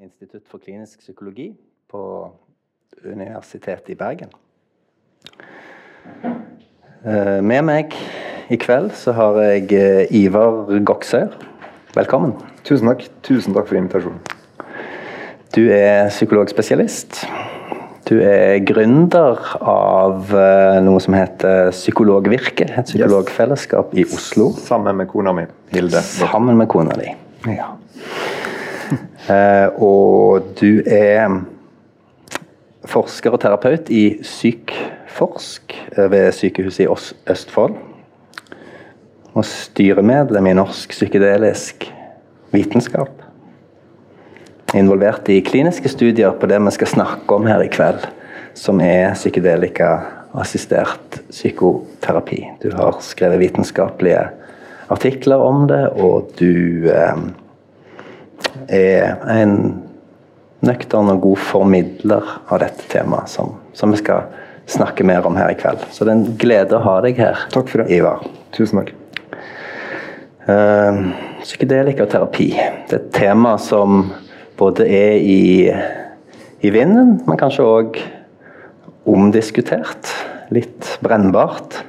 [0.00, 1.52] Institutt for klinisk psykologi
[1.90, 2.00] på
[3.04, 4.30] Universitetet i Bergen.
[7.04, 7.96] Eh, med meg
[8.52, 11.34] i kveld så har jeg eh, Ivar Goksøyr.
[11.96, 12.34] Velkommen.
[12.64, 13.04] Tusen takk.
[13.26, 14.22] Tusen takk for invitasjonen.
[15.52, 17.24] Du er psykologspesialist.
[18.08, 22.72] Du er gründer av eh, noe som heter Psykologvirket.
[22.72, 24.50] et psykologfellesskap i Oslo.
[24.56, 26.02] Sammen med kona mi, Hilde.
[26.02, 27.12] Sammen med kona di.
[27.52, 27.74] Ja.
[29.30, 31.42] Eh, og du er
[32.90, 35.74] forsker og terapeut i Sykforsk
[36.10, 36.88] ved Sykehuset i
[37.30, 37.76] Østfold.
[39.32, 41.86] Og styremedlem i Norsk psykedelisk
[42.52, 43.22] vitenskap.
[44.74, 48.04] Involvert i kliniske studier på det vi skal snakke om her i kveld,
[48.56, 52.40] som er psykedelika-assistert psykoterapi.
[52.62, 54.26] Du har skrevet vitenskapelige
[54.92, 57.16] artikler om det, og du eh,
[58.68, 59.56] er en
[60.62, 64.28] nøktern og god formidler av dette temaet, som, som, vi skal
[64.70, 65.82] snakke mer om her i kveld.
[65.90, 67.90] Så det er en glede å ha deg her, Takk for det.
[67.98, 68.22] Ivar.
[68.54, 68.92] Tusen takk.
[70.46, 71.10] Uh,
[71.42, 72.48] Psykedelikaterapi.
[72.88, 74.04] Det er et tema som
[74.58, 75.70] både er i,
[76.62, 77.98] i vinden, men kanskje òg
[79.10, 80.12] omdiskutert.
[80.54, 81.80] Litt brennbart.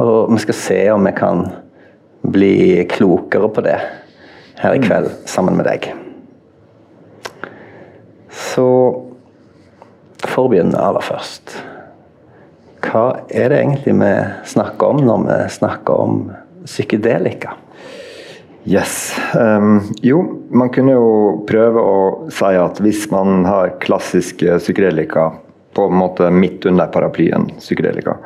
[0.00, 1.46] Og vi skal se om vi kan
[2.20, 3.78] bli klokere på det
[4.60, 5.90] her i kveld sammen med deg.
[8.30, 8.66] Så
[10.26, 11.56] for å begynne aller først
[12.84, 14.12] Hva er det egentlig vi
[14.52, 16.22] snakker om når vi snakker om
[16.64, 17.56] psykedelika?
[18.68, 19.16] Yes.
[19.34, 20.20] Um, jo,
[20.52, 21.12] man kunne jo
[21.48, 22.00] prøve å
[22.32, 25.30] si at hvis man har klassiske psykedelika
[25.76, 28.18] på en måte midt under paraplyen psykedelika,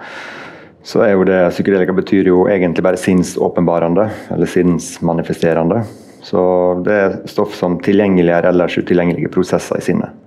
[0.85, 5.85] så er jo det Psykedelika betyr jo egentlig bare sinnsåpenbarende, eller sinnsmanifesterende.
[6.25, 6.41] Så
[6.87, 10.21] det er stoff som tilgjengeliggjør ellers utilgjengelige prosesser i sinnet.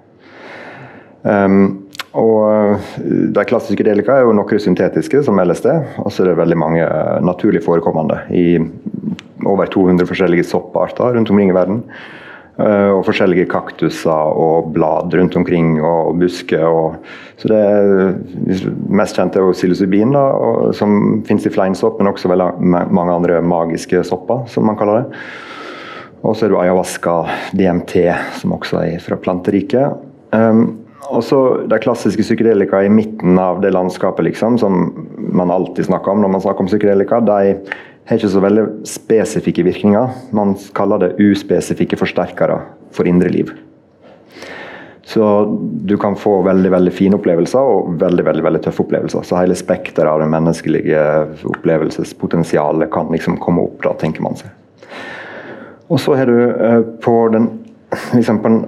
[1.25, 2.79] Um, og
[3.35, 5.67] De klassiske delika er jo noen syntetiske, som LSD,
[6.01, 6.85] og så er det veldig mange
[7.25, 8.47] naturlig forekommende i
[9.47, 11.83] over 200 forskjellige sopparter rundt omkring i verden.
[12.57, 16.65] Og forskjellige kaktuser og blad rundt omkring, og busker.
[16.65, 16.95] Og,
[17.37, 20.23] så det mest kjente er jo psilocybin, da,
[20.73, 25.21] som finnes i fleinsopp, men også veldig mange andre magiske sopper, som man kaller det.
[26.25, 27.15] Og så er det ayahuasca,
[27.57, 27.95] DMT,
[28.41, 29.99] som også er fra planteriket.
[30.33, 31.39] Um, og så
[31.69, 36.33] De klassiske psykedelika i midten av det landskapet liksom, som man alltid snakker om når
[36.33, 37.53] man snakker om psykedelika, de
[38.07, 40.11] har ikke så veldig spesifikke virkninger.
[40.35, 42.59] Man kaller det uspesifikke forsterkere
[42.95, 43.51] for indre liv.
[45.07, 45.23] Så
[45.87, 49.23] du kan få veldig veldig fine opplevelser og veldig veldig, veldig tøffe opplevelser.
[49.23, 51.03] Så hele spekteret av det menneskelige
[51.47, 54.51] opplevelsespotensialet kan liksom komme opp, da, tenker man seg.
[55.87, 57.49] Og så har du eh, på den,
[58.13, 58.65] liksom på den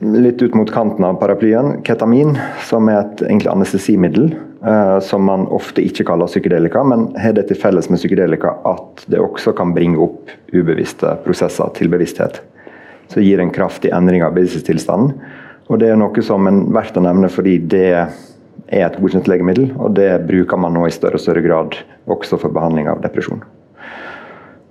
[0.00, 4.32] litt ut mot kanten av paraplyen, ketamin, som er et egentlig anestesimiddel.
[4.60, 9.06] Uh, som man ofte ikke kaller psykedelika, men har det til felles med psykedelika at
[9.08, 12.42] det også kan bringe opp ubevisste prosesser til bevissthet.
[13.08, 15.14] Så det gir en kraftig endring av bevissthetstilstanden.
[15.72, 19.70] Og det er noe som er verdt å nevne fordi det er et godkjent legemiddel,
[19.80, 21.80] og det bruker man nå i større og større grad
[22.12, 23.40] også for behandling av depresjon.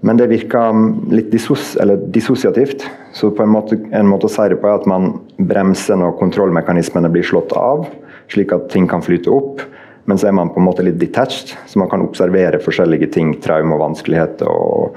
[0.02, 0.78] Men det virker
[1.12, 1.74] litt dissos,
[2.14, 2.86] dissosiativt.
[3.14, 6.16] Så på en måte, en måte, å si det på er at man bremser når
[6.22, 7.88] kontrollmekanismene blir slått av,
[8.32, 9.64] slik at ting kan flyte opp.
[10.08, 13.36] Men så er man på en måte litt detached, så man kan observere forskjellige ting,
[13.44, 14.96] traume og vanskeligheter, og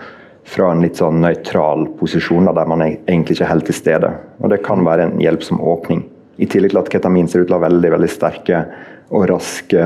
[0.48, 4.12] fra en litt sånn nøytral posisjon der man egentlig ikke er helt til stede.
[4.40, 6.06] Og Det kan være en hjelpsom åpning.
[6.38, 8.64] I tillegg til at ketamin ser ut til å ha veldig, veldig sterke
[9.12, 9.84] og raske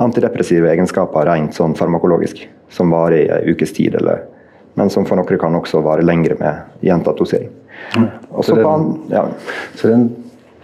[0.00, 2.42] antidepressive egenskaper rent sånn farmakologisk,
[2.72, 4.24] som varer i en ukes tid, eller,
[4.78, 7.50] men som for noen kan også vare lengre med gjentatt dosering.
[8.44, 8.56] Så,
[9.10, 9.26] ja.
[9.74, 10.08] så det er en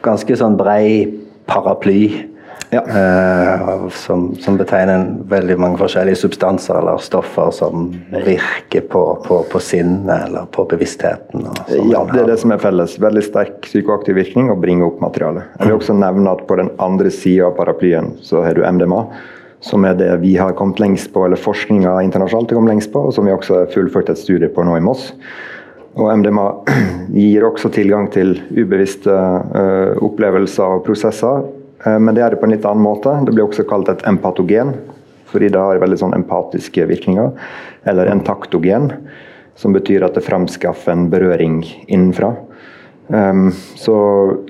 [0.05, 1.07] ganske sånn brei
[1.49, 2.27] paraply
[2.71, 2.83] ja.
[2.83, 9.63] eh, som, som, betegner veldig mange forskjellige substanser eller stoffer som virker på, på, på
[9.63, 11.47] sinnet eller på bevisstheten.
[11.91, 12.99] ja, det er det som er felles.
[13.03, 15.47] Veldig sterk psykoaktiv virkning og bringe opp materialet.
[15.59, 19.05] Jeg vil også nevne at på den andre sida av paraplyen så har du MDMA.
[19.67, 23.03] Som er det vi har kommet lengst på, eller forskninga internasjonalt har kommet lengst på,
[23.09, 25.11] og som vi også har fullført et studie på nå i Moss.
[25.97, 26.47] Og MDMA
[27.19, 31.47] gir også tilgang til ubevisste uh, opplevelser og prosesser
[31.87, 33.15] Eh, men det er det på en litt annen måte.
[33.27, 34.75] Det blir også kalt et empatogen,
[35.31, 37.33] fordi det har veldig sånn empatiske virkninger.
[37.89, 38.91] Eller en taktogen,
[39.57, 42.35] som betyr at det framskaffer en berøring innenfra.
[43.09, 43.97] Um, så,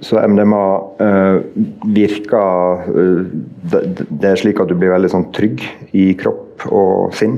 [0.00, 0.64] så, MDMA
[1.00, 1.40] uh,
[1.92, 3.26] virker uh,
[3.68, 5.60] det, det, er slik at du blir veldig sånn trygg
[5.92, 7.36] i kropp og sinn.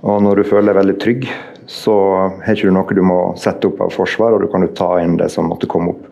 [0.00, 1.26] Og når du føler deg veldig trygg,
[1.70, 1.94] så
[2.40, 5.18] har ikke du noe du må sette opp av forsvar, og du kan ta inn
[5.20, 6.06] det som måtte komme opp.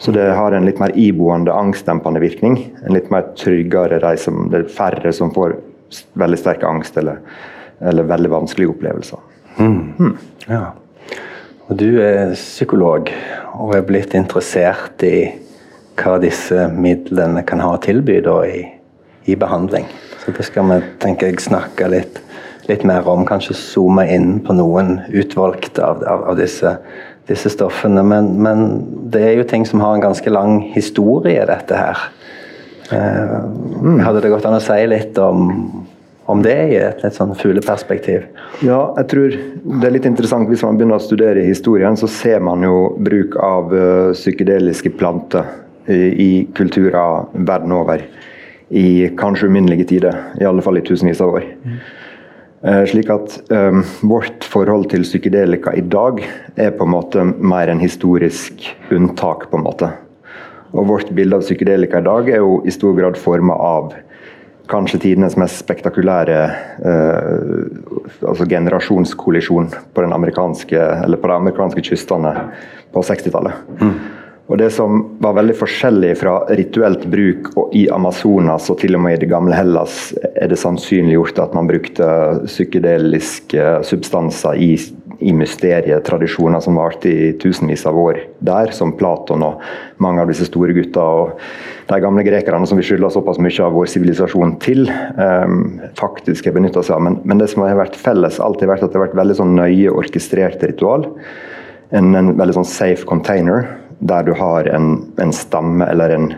[0.00, 2.56] Så det har en litt mer iboende angstdempende virkning.
[2.86, 4.32] En litt mer tryggere reise.
[4.48, 5.58] Det er færre som får
[6.16, 7.20] veldig sterk angst eller,
[7.84, 9.20] eller veldig vanskelige opplevelser.
[9.58, 9.82] Mm.
[9.98, 10.14] Mm.
[10.48, 10.62] Ja.
[11.68, 13.12] Og du er psykolog
[13.58, 15.30] og er blitt interessert i
[16.00, 18.64] hva disse midlene kan ha å tilby da, i,
[19.26, 19.88] i, behandling.
[20.22, 22.20] Så det skal vi tenker jeg, snakke litt,
[22.70, 23.26] litt, mer om.
[23.28, 26.78] Kanskje zoome inn på noen utvalgte av, av, av disse
[27.30, 28.02] disse stoffene.
[28.06, 28.64] Men, men,
[29.12, 32.06] det er jo ting som har en ganske lang historie, dette her.
[32.90, 33.36] Eh,
[34.04, 35.46] hadde det gått an å si litt om,
[36.30, 38.26] om det i et litt sånn fugleperspektiv?
[38.66, 40.50] Ja, jeg tror det er litt interessant.
[40.50, 43.74] Hvis man begynner å studere historien, så ser man jo bruk av
[44.14, 45.48] psykedeliske planter
[45.90, 48.04] i, i kulturer verden over.
[48.70, 51.48] I kanskje uminnelige tider, i alle fall i tusenvis av år.
[51.64, 51.80] Mm.
[52.60, 56.18] Eh, slik at um, vårt forhold til psykedelika i dag
[56.60, 59.48] er på en måte mer en historisk unntak.
[59.50, 59.88] på en måte.
[60.72, 63.94] Og Vårt bilde av psykedelika i dag er jo i stor grad forma av
[64.70, 66.38] kanskje tidenes mest spektakulære
[66.86, 67.34] eh,
[68.22, 72.32] altså generasjonskollisjon på, den amerikanske, eller på de amerikanske kystene
[72.94, 73.68] på 60-tallet.
[73.80, 73.94] Mm.
[74.50, 79.14] Og Det som var veldig forskjellig fra rituelt bruk i Amazonas og til og med
[79.14, 82.08] i det gamle Hellas, er det sannsynliggjort at man brukte
[82.48, 84.72] psykedeliske substanser i,
[85.20, 89.60] i mysterietradisjoner som varte i tusenvis av år der, som Platon og
[90.00, 91.42] mange av disse store gutta og
[91.90, 94.86] de gamle grekerne som vi skylder såpass mye av vår sivilisasjon til,
[95.18, 97.04] um, faktisk har benytta seg av.
[97.04, 99.56] Men, men, det som har vært felles, alltid vært at det har vært veldig sånn
[99.58, 101.08] nøye orkestrerte ritual.
[101.90, 103.66] En, en veldig sånn safe container
[104.00, 106.30] der du har en, en stamme eller en,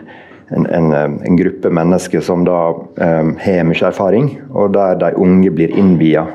[0.51, 5.71] en, en, gruppe mennesker som da um, har mye erfaring, og der de unge blir
[5.79, 6.25] innvia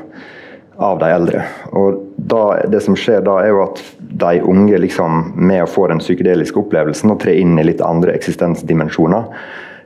[0.79, 1.43] av de eldre.
[1.75, 5.87] Og da, Det som skjer da, er jo at de unge liksom, med å få
[5.91, 9.27] den psykedeliske opplevelsen og tre inn i litt andre eksistensdimensjoner,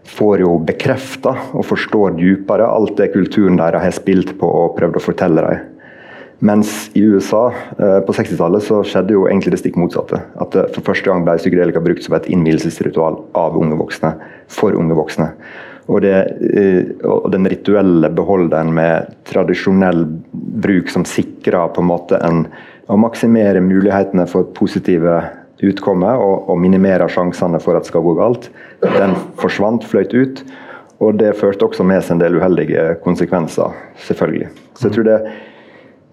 [0.04, 5.00] får jo bekrefta og forstår dypere alt det kulturen deres har spilt på og prøvd
[5.00, 5.70] å fortelle dem.
[6.44, 10.20] Mens i USA eh, på 60-tallet så skjedde jo egentlig det stikk motsatte.
[10.44, 14.12] At det for første gang ble psykedelika brukt som et innvielsesritual av unge voksne.
[14.52, 15.30] For unge voksne.
[15.92, 16.16] Og, det,
[16.56, 22.46] eh, og den rituelle beholderen med tradisjonell bruk som sikrer på en måte en
[22.92, 25.22] å maksimere mulighetene for positive
[25.64, 28.50] utkommer og, og minimere sjansene for at det skal gå galt,
[28.84, 30.44] den forsvant, fløyt ut.
[31.04, 33.76] Og det førte også med seg en del uheldige konsekvenser,
[34.08, 34.52] selvfølgelig.
[34.76, 35.18] Så jeg tror det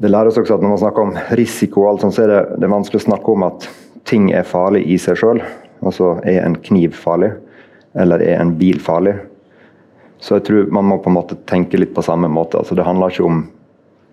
[0.00, 2.30] det lærer oss også at når man snakker om risiko, og alt sånt, så er
[2.32, 3.66] det, det er vanskelig å snakke om at
[4.08, 5.42] ting er farlig i seg sjøl.
[5.84, 7.34] Altså er en kniv farlig,
[8.00, 9.18] eller er en bil farlig?
[10.20, 12.60] Så jeg tror man må på en måte tenke litt på samme måte.
[12.60, 13.48] Altså det handler ikke om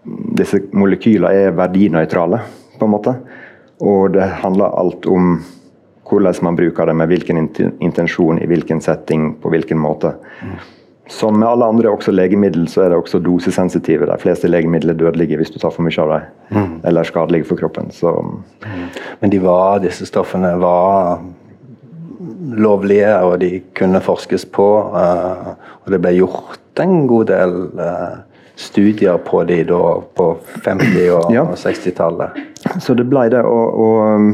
[0.07, 2.37] Disse molekylene er verdinøytrale,
[2.79, 3.11] på en måte.
[3.83, 5.33] Og det handler alt om
[6.07, 7.41] hvordan man bruker det, med hvilken
[7.83, 10.13] intensjon, i hvilken setting, på hvilken måte.
[11.11, 14.07] Som med alle andre også legemiddel, så er det også dosesensitive.
[14.07, 16.73] De fleste legemidler er dødelige hvis du tar for mye av dem, mm.
[16.87, 17.91] eller skadelige for kroppen.
[17.91, 18.11] Så.
[18.63, 18.87] Mm.
[19.19, 21.19] Men de var, disse stoffene var
[22.47, 24.69] lovlige, og de kunne forskes på.
[24.93, 25.53] Uh,
[25.83, 28.19] og det ble gjort en god del uh,
[28.57, 29.81] studier på de da
[30.17, 30.27] på
[30.65, 31.43] 50- og, ja.
[31.45, 32.39] og 60-tallet.
[32.81, 33.43] Så det ble det.
[33.45, 34.31] Og, og, um,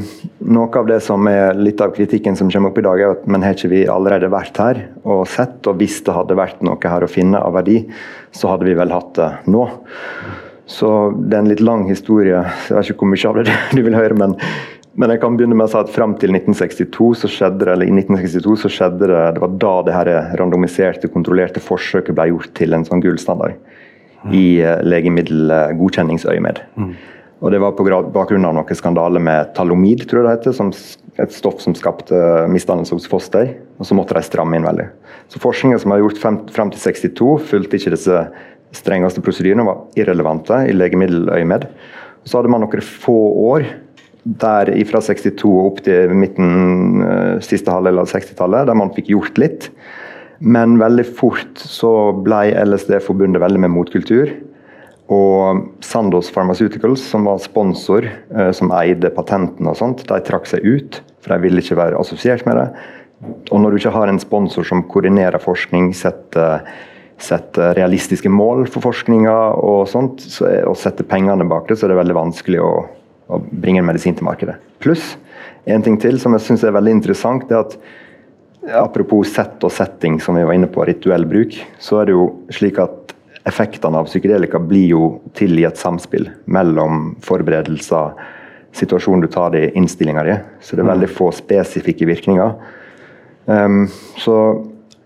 [0.53, 3.27] noe av det som er litt av kritikken som kommer opp i dag, er at
[3.27, 6.79] men har ikke vi allerede vært her og sett, og hvis det hadde vært noe
[6.79, 7.81] her å finne av verdi,
[8.33, 9.67] så hadde vi vel hatt det nå.
[10.65, 10.89] Så
[11.19, 12.39] det er en litt lang historie.
[12.69, 14.37] Jeg vet ikke hvor mye av det du vil høre, men,
[14.93, 17.89] men jeg kan begynne med å si at fram til 1962 så skjedde det, eller
[17.89, 22.53] i 1962 så skjedde det, det var da det her randomiserte, kontrollerte forsøket ble gjort
[22.59, 23.57] til en sånn gullstandard
[24.31, 26.61] i eh, legemiddelgodkjenningsøyemed.
[26.77, 26.93] Mm.
[27.43, 27.83] Og Det var på
[28.15, 30.69] bakgrunn av noen skandaler med talomid, tror jeg det heter, som
[31.19, 32.15] et stoff som skapte
[32.47, 33.51] misdannelse hos foster.
[33.81, 34.85] Og så måtte de stramme inn veldig.
[35.33, 38.21] Så Forskninga som var gjort frem, til 62, fulgte ikke disse
[38.73, 41.67] strengeste prosedyrene, var irrelevante i legemiddeløyemed.
[42.23, 43.17] Så hadde man noen få
[43.51, 43.67] år
[44.23, 49.11] der fra 62 og opp til midten, uh, siste halvdel av 60-tallet, der man fikk
[49.11, 49.69] gjort litt.
[50.43, 54.31] Men veldig fort så ble LSD forbundet veldig med motkultur.
[55.11, 60.63] Og Sandoz Pharmaceuticals, som var sponsor, eh, som eide patentene og sånt, de trakk seg
[60.63, 62.67] ut, for de ville ikke være assosiert med det.
[63.51, 66.63] Og når du ikke har en sponsor som koordinerer forskning, setter,
[67.19, 71.93] sette realistiske mål for forskninga og sånt, så, og setter pengene bak det, så er
[71.93, 72.73] det veldig vanskelig å,
[73.31, 74.57] å bringe en medisin til markedet.
[74.83, 75.13] Pluss
[75.65, 77.77] en ting til som jeg syns er veldig interessant, det er at
[78.63, 82.27] Apropos sett og setting, som vi var inne på, rituell bruk, så er det jo
[82.47, 83.11] slik at
[83.43, 88.13] effektene av psykedelika blir jo til i et samspill mellom forberedelser,
[88.71, 90.37] situasjonen du tar det i, innstillinga di.
[90.63, 92.55] Så det er veldig få spesifikke virkninger.
[93.51, 93.83] Um,
[94.23, 94.37] så,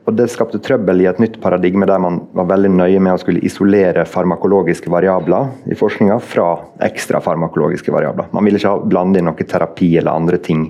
[0.07, 3.19] og Det skapte trøbbel i et nytt paradigme der man var veldig nøye med å
[3.19, 6.45] skulle isolere farmakologiske variabler i forskninga fra
[6.87, 8.29] ekstra farmakologiske variabler.
[8.31, 10.69] Man ville ikke blande inn noe terapi eller andre ting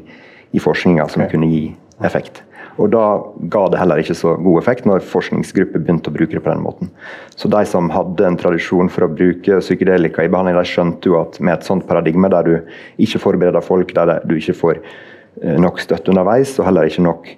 [0.58, 1.36] i forskninga som okay.
[1.36, 1.64] kunne gi
[2.02, 2.42] effekt.
[2.82, 3.06] Og Da
[3.54, 6.66] ga det heller ikke så god effekt når forskningsgrupper begynte å bruke det på den
[6.66, 6.90] måten.
[7.38, 11.22] Så De som hadde en tradisjon for å bruke psykedelika i behandling, de skjønte jo
[11.22, 12.56] at med et sånt paradigme der du
[12.98, 17.36] ikke forbereder folk, der du ikke får eh, nok støtte underveis, og heller ikke nok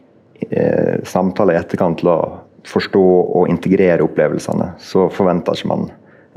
[0.49, 2.19] eh, samtale i etterkant til å
[2.67, 3.05] forstå
[3.39, 5.89] og integrere opplevelsene, så forventer ikke man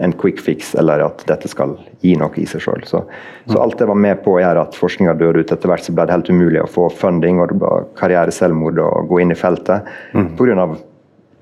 [0.03, 2.85] en quick fix eller at dette skal gi noe i seg sjøl.
[2.89, 3.03] Så,
[3.47, 5.53] så, alt det var med på å gjøre at forskninga døde ut.
[5.53, 8.89] Etter hvert så ble det helt umulig å få funding og det ble karriereselvmord å
[9.11, 10.33] gå inn i feltet mm.
[10.41, 10.67] pga.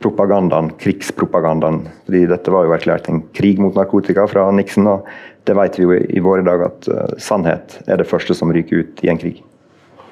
[0.00, 1.82] propagandaen, krigspropagandaen.
[2.06, 5.08] Fordi dette var jo erklært en krig mot narkotika fra Nixon, og
[5.48, 8.82] det vet vi jo i våre dager at uh, sannhet er det første som ryker
[8.82, 9.42] ut i en krig.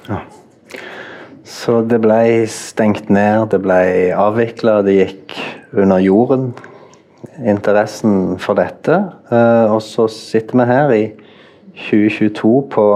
[0.09, 0.23] Ja.
[1.49, 3.81] Så det ble stengt ned, det ble
[4.12, 5.38] avvikla, det gikk
[5.73, 6.52] under jorden
[7.45, 8.99] interessen for dette.
[9.31, 11.05] Eh, og så sitter vi her i
[11.88, 12.87] 2022 på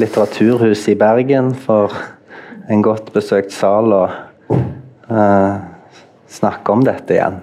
[0.00, 1.92] Litteraturhuset i Bergen for
[2.70, 4.54] en godt besøkt sal og
[5.10, 5.58] uh,
[6.30, 7.40] snakke om dette igjen.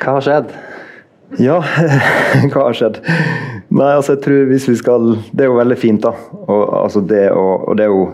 [0.00, 0.50] Hva har skjedd?
[1.38, 1.58] Ja,
[2.50, 2.98] hva har skjedd?
[3.68, 6.14] Nei, altså jeg tror hvis vi skal Det er jo veldig fint, da.
[6.48, 8.08] Og, altså det, og, og det er jo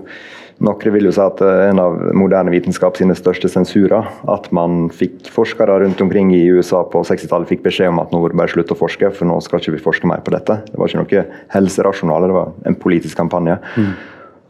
[0.63, 4.07] noen vil jo si at er en av moderne vitenskap sine største sensurer.
[4.31, 8.21] At man fikk forskere rundt omkring i USA på 60-tallet fikk beskjed om at nå
[8.23, 10.61] må du bare slutte å forske, for nå skal ikke vi forske mer på dette.
[10.71, 11.25] Det var ikke noe
[11.57, 13.59] helserasjonale, det var en politisk kampanje.
[13.75, 13.93] Mm.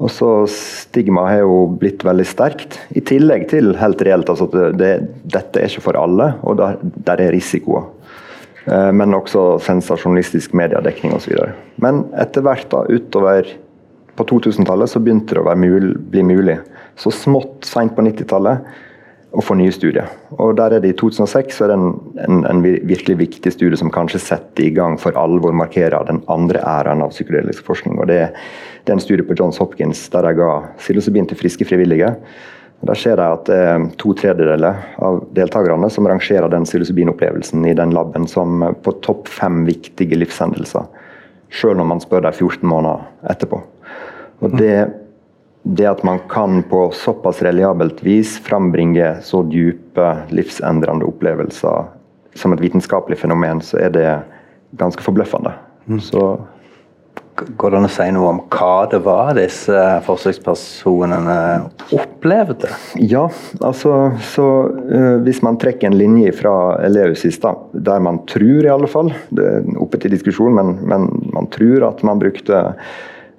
[0.05, 4.79] Og så Stigma har jo blitt veldig sterkt, i tillegg til helt reelt altså at
[4.79, 7.87] det, dette er ikke for alle, og der, der er risikoer.
[8.67, 11.37] Eh, men også sensasjonalistisk mediedekning osv.
[11.83, 13.55] Men etter hvert da, utover
[14.17, 16.59] på 2000-tallet så begynte det å mul bli mulig,
[17.01, 18.67] så smått seint på 90-tallet,
[19.35, 20.07] å få nye studier.
[20.39, 21.89] Og der er det I 2006 så er det en,
[22.23, 26.63] en, en, virkelig viktig studie som kanskje setter i gang for alvor markerer den andre
[26.63, 27.99] æraen av psykedelisk forskning.
[27.99, 28.21] og det,
[28.85, 32.15] det, er en studie på Johns Hopkins der jeg ga psilocybin til friske frivillige.
[32.85, 37.75] Der ser jeg at det er to tredjedeler av deltakerne som rangerer den psilocybinopplevelsen i
[37.75, 40.87] den laben som på topp fem viktige livshendelser.
[41.55, 43.65] Selv når man spør dem 14 måneder etterpå.
[44.43, 44.79] Og det,
[45.63, 51.93] det at man kan på såpass reliabelt vis frambringe så dype, livsendrende opplevelser
[52.35, 54.09] som et vitenskapelig fenomen, så er det
[54.81, 55.55] ganske forbløffende.
[55.87, 56.01] Mm.
[56.03, 56.25] Så
[57.35, 61.39] Går det an å si noe om hva det var disse forsøkspersonene
[61.97, 62.71] opplevde?
[63.03, 63.25] Ja,
[63.59, 63.97] altså
[64.31, 68.71] så uh, Hvis man trekker en linje fra Eleus i stad, der man tror i
[68.71, 72.63] alle fall Det er oppe til diskusjon, men, men man tror at man brukte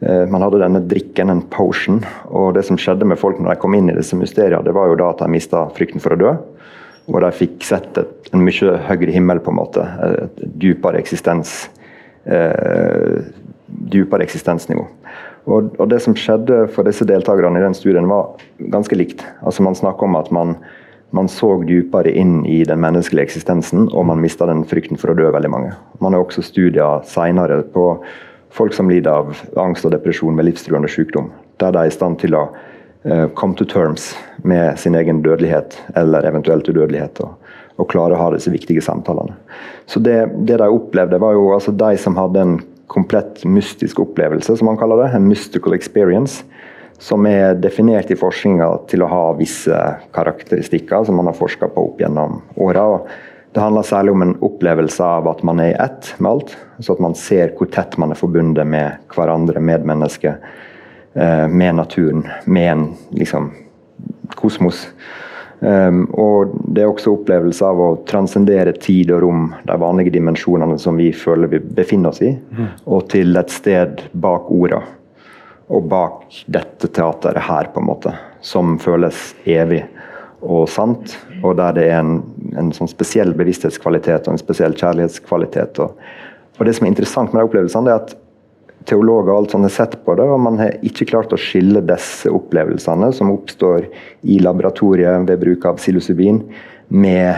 [0.03, 3.77] man hadde denne drikken, en potion, og det som skjedde med folk når de kom
[3.77, 6.33] inn i disse mysteriene, det var jo da at de mista frykten for å dø.
[7.05, 9.85] Og de fikk sett et, en mye høyere himmel, på en måte.
[10.09, 11.53] Et dypere eksistens.
[12.25, 13.21] Eh,
[13.93, 14.87] dypere eksistensnivå.
[15.45, 18.33] Og, og, det som skjedde for disse deltakerne i den studien, var
[18.73, 19.21] ganske likt.
[19.45, 20.55] Altså Man snakker om at man,
[21.13, 25.17] man så dypere inn i den menneskelige eksistensen, og man mista den frykten for å
[25.17, 25.75] dø, veldig mange.
[26.01, 27.91] Man har også studier senere på
[28.55, 31.31] folk som lider av angst og depresjon med livstruende sykdom.
[31.59, 34.13] Der de er i stand til å uh, come to terms
[34.47, 37.19] med sin egen dødelighet, eller eventuelt udødelighet.
[37.25, 39.35] Og, og klare å ha disse viktige samtalene.
[39.91, 42.57] Så det, det de opplevde, var jo altså de som hadde en
[42.91, 45.11] komplett mystisk opplevelse, som man kaller det.
[45.17, 46.45] En mystical experience.
[47.03, 49.75] Som er definert i forskninga til å ha visse
[50.15, 52.85] karakteristikker som man har forska på opp gjennom åra.
[53.55, 56.49] Det handler særlig om en opplevelse av at man er i ett med alt.
[56.83, 60.43] Så at man ser hvor tett man er forbundet med hverandre, medmennesket,
[61.13, 62.83] eh, med naturen, med en
[63.15, 63.53] liksom,
[64.35, 64.89] kosmos.
[65.59, 70.75] Um, og det er også opplevelse av å transcendere tid og rom, de vanlige dimensjonene
[70.81, 72.67] som vi føler vi befinner oss i, mm.
[72.91, 74.81] og til et sted bak orda.
[75.71, 79.85] Og bak dette teateret her, på en måte, som føles evig
[80.43, 82.19] og sant, og der det er en,
[82.57, 85.81] en sånn spesiell bevissthetskvalitet og en spesiell kjærlighetskvalitet.
[85.83, 85.97] Og,
[86.57, 88.15] og Det som er interessant med de opplevelsene, er at
[88.85, 91.81] teologer og alt sånt har sett på det, og man har ikke klart å skille
[91.85, 93.87] disse opplevelsene som oppstår
[94.29, 96.43] i laboratoriet ved bruk av psilocybin,
[96.93, 97.31] med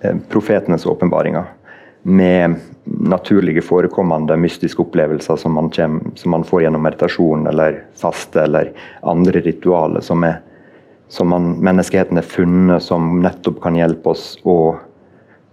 [0.00, 1.50] eh, profetenes åpenbaringer.
[2.02, 8.42] Med naturlige forekommende mystiske opplevelser som man, kommer, som man får gjennom meditasjon eller faste
[8.42, 8.72] eller
[9.06, 10.40] andre ritualer som er
[11.12, 14.78] som man, menneskeheten er funnet som nettopp kan hjelpe oss å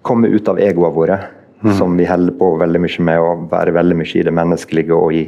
[0.08, 1.18] komme ut av egoene våre.
[1.60, 1.74] Mm.
[1.76, 5.12] Som vi holder på veldig mye med å være veldig mye i det menneskelige og
[5.18, 5.26] i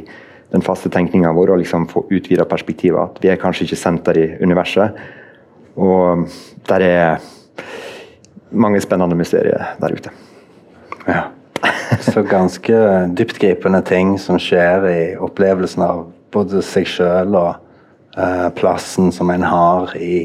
[0.54, 3.12] den faste tenkninga vår og liksom få utvida perspektivet.
[3.12, 4.96] At vi er kanskje ikke senter i universet.
[5.76, 6.24] Og
[6.68, 7.28] der er
[8.52, 10.14] mange spennende mysterier der ute.
[11.04, 11.26] Ja.
[12.00, 12.78] Så ganske
[13.16, 17.61] dyptgripende ting som skjer i opplevelsen av både seg sjøl og
[18.16, 20.24] eh, plassen som en har i,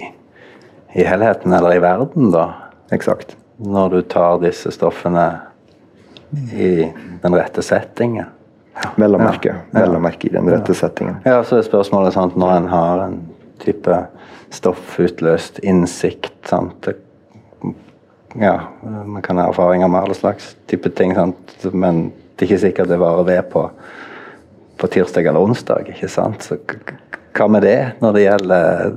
[0.94, 2.48] i helheten, eller i verden, da.
[2.92, 3.36] Eksakt.
[3.58, 5.28] Når du tar disse stoffene
[6.54, 6.92] i
[7.22, 8.30] den rette settingen.
[9.00, 11.18] Vel å merke, vel å merke i den rette settingen.
[11.26, 13.18] Ja, så er spørsmålet sant, når en har en
[13.64, 13.96] type
[14.54, 16.90] stoffutløst innsikt sant?
[18.38, 21.56] Ja, Man kan ha erfaringer med alle slags type ting, sant?
[21.74, 23.64] men det er ikke sikkert det varer ved på,
[24.78, 25.90] på tirsdag eller onsdag.
[25.96, 26.46] ikke sant?
[26.46, 26.60] Så
[27.38, 28.96] hva med det når det gjelder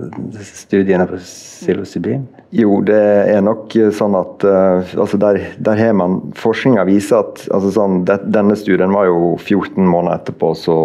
[0.48, 2.22] studiene på psilocybin?
[2.56, 7.44] Jo, det er nok sånn at uh, altså der, der, har man Forskninga viser at
[7.54, 10.78] altså sånn, det, denne studien var jo 14 måneder etterpå, så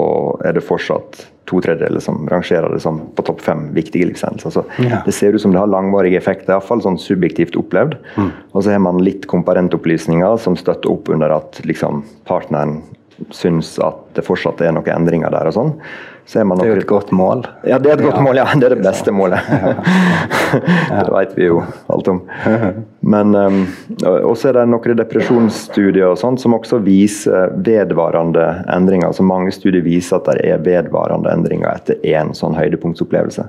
[0.45, 4.53] er det fortsatt to tredjedeler som rangerer det som på topp fem viktige livshendelser.
[4.53, 5.01] Så ja.
[5.05, 7.99] Det ser ut som det har langvarige effekter, iallfall sånn subjektivt opplevd.
[8.17, 8.31] Mm.
[8.53, 12.79] Og så har man litt komparentopplysninger som støtter opp under at liksom, partneren
[13.31, 15.51] syns at det fortsatt er noen endringer der.
[15.51, 15.75] og sånn
[16.25, 17.43] det er jo et godt mål.
[17.69, 18.21] Ja, det er et godt ja.
[18.25, 18.45] mål, ja.
[18.59, 19.45] Det er det beste målet.
[20.89, 21.59] det vet vi jo
[21.93, 22.21] alt om.
[23.05, 23.59] Men um,
[24.01, 29.11] også er det noen depresjonsstudier og sånt som også viser vedvarende endringer.
[29.11, 33.45] Altså Mange studier viser at det er vedvarende endringer etter én sånn høydepunktsopplevelse.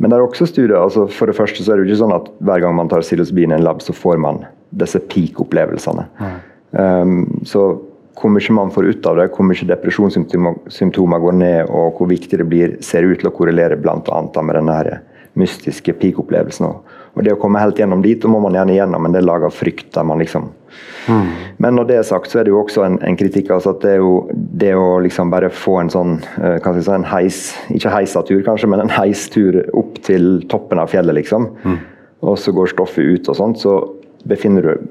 [0.00, 2.16] Men det er også studier, altså for det første så er det jo ikke sånn
[2.16, 4.40] at hver gang man tar psilocybin i en lab, så får man
[4.80, 6.06] disse peak-opplevelsene.
[6.72, 7.74] Um, så
[8.20, 12.40] hvor mye man får ut av det, hvor mye depresjonssymptomer går ned, og hvor viktig
[12.40, 14.20] det blir, ser ut til å korrelere bl.a.
[14.42, 15.00] med denne
[15.38, 16.66] mystiske peak-opplevelsen.
[17.14, 19.44] Og det å komme helt gjennom dit, da må man gjerne gjennom en del lag
[19.46, 19.92] av frykt.
[19.94, 20.50] der man liksom
[21.08, 21.30] mm.
[21.58, 23.50] Men når det er sagt, så er det jo også en, en kritikk.
[23.50, 26.90] altså at Det er jo det å liksom bare få en sånn uh, hva si,
[26.90, 31.50] en heis, ikke heisatur kanskje, men en heistur opp til toppen av fjellet, liksom.
[31.64, 31.78] Mm.
[32.30, 33.80] Og så går stoffet ut og sånt, så
[34.28, 34.88] befinner du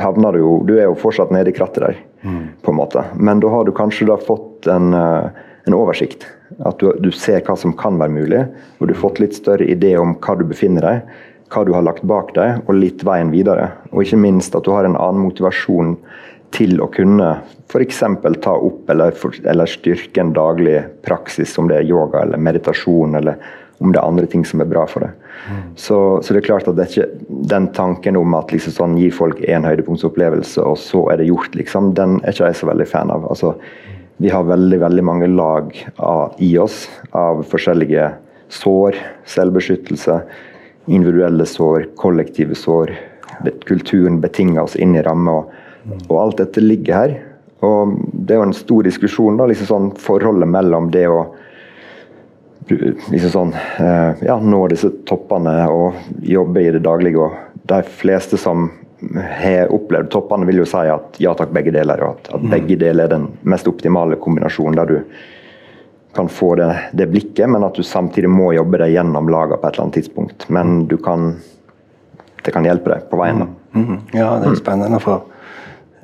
[0.00, 2.42] havner du jo Du er jo fortsatt nede i krattet der, mm.
[2.62, 3.04] på en måte.
[3.14, 5.30] Men da har du kanskje da fått en, eh,
[5.68, 6.26] en oversikt.
[6.64, 8.44] At du, du, ser hva som kan være mulig,
[8.78, 11.12] og du har fått litt større idé om hva du befinner deg,
[11.52, 13.70] hva du har lagt bak deg, og litt veien videre.
[13.92, 15.96] Og ikke minst at du har en annen motivasjon
[16.56, 17.34] til å kunne
[17.68, 18.00] f.eks.
[18.40, 23.36] ta opp eller, eller styrke en daglig praksis, om det er yoga eller meditasjon, eller
[23.78, 25.26] om det er andre ting som er bra for deg.
[25.48, 25.60] Mm.
[25.78, 28.96] Så, så, det er klart at det er ikke den tanken om at liksom sånn,
[28.98, 32.70] gi folk én høydepunktsopplevelse, og så er det gjort, liksom, den er ikke jeg så
[32.70, 33.28] veldig fan av.
[33.30, 33.54] Altså,
[34.18, 35.70] vi har veldig veldig mange lag
[36.02, 38.10] av, i oss av forskjellige
[38.50, 38.98] sår,
[39.30, 40.18] selvbeskyttelse,
[40.90, 42.96] individuelle sår, kollektive sår.
[43.68, 47.18] Kulturen betinger oss inn i rammer, og, og, alt dette ligger her.
[47.62, 51.28] Og Det er jo en stor diskusjon, da, liksom sånn forholdet mellom det å
[52.70, 57.18] liksom sånn, eh, ja, nå disse toppene og jobbe i det daglige.
[57.18, 58.70] og De fleste som
[59.40, 62.02] har opplevd toppene, vil jo si at ja takk, begge deler.
[62.02, 62.50] og At, at mm.
[62.54, 64.98] begge deler er den mest optimale kombinasjonen, der du
[66.16, 69.68] kan få det, det, blikket, men at du samtidig må jobbe deg gjennom lagene på
[69.68, 70.48] et eller annet tidspunkt.
[70.50, 71.36] Men du kan
[72.44, 73.42] det kan hjelpe deg på veien.
[73.42, 73.48] da.
[73.76, 73.98] Mm.
[74.16, 75.00] Ja, det er spennende.
[75.04, 75.26] for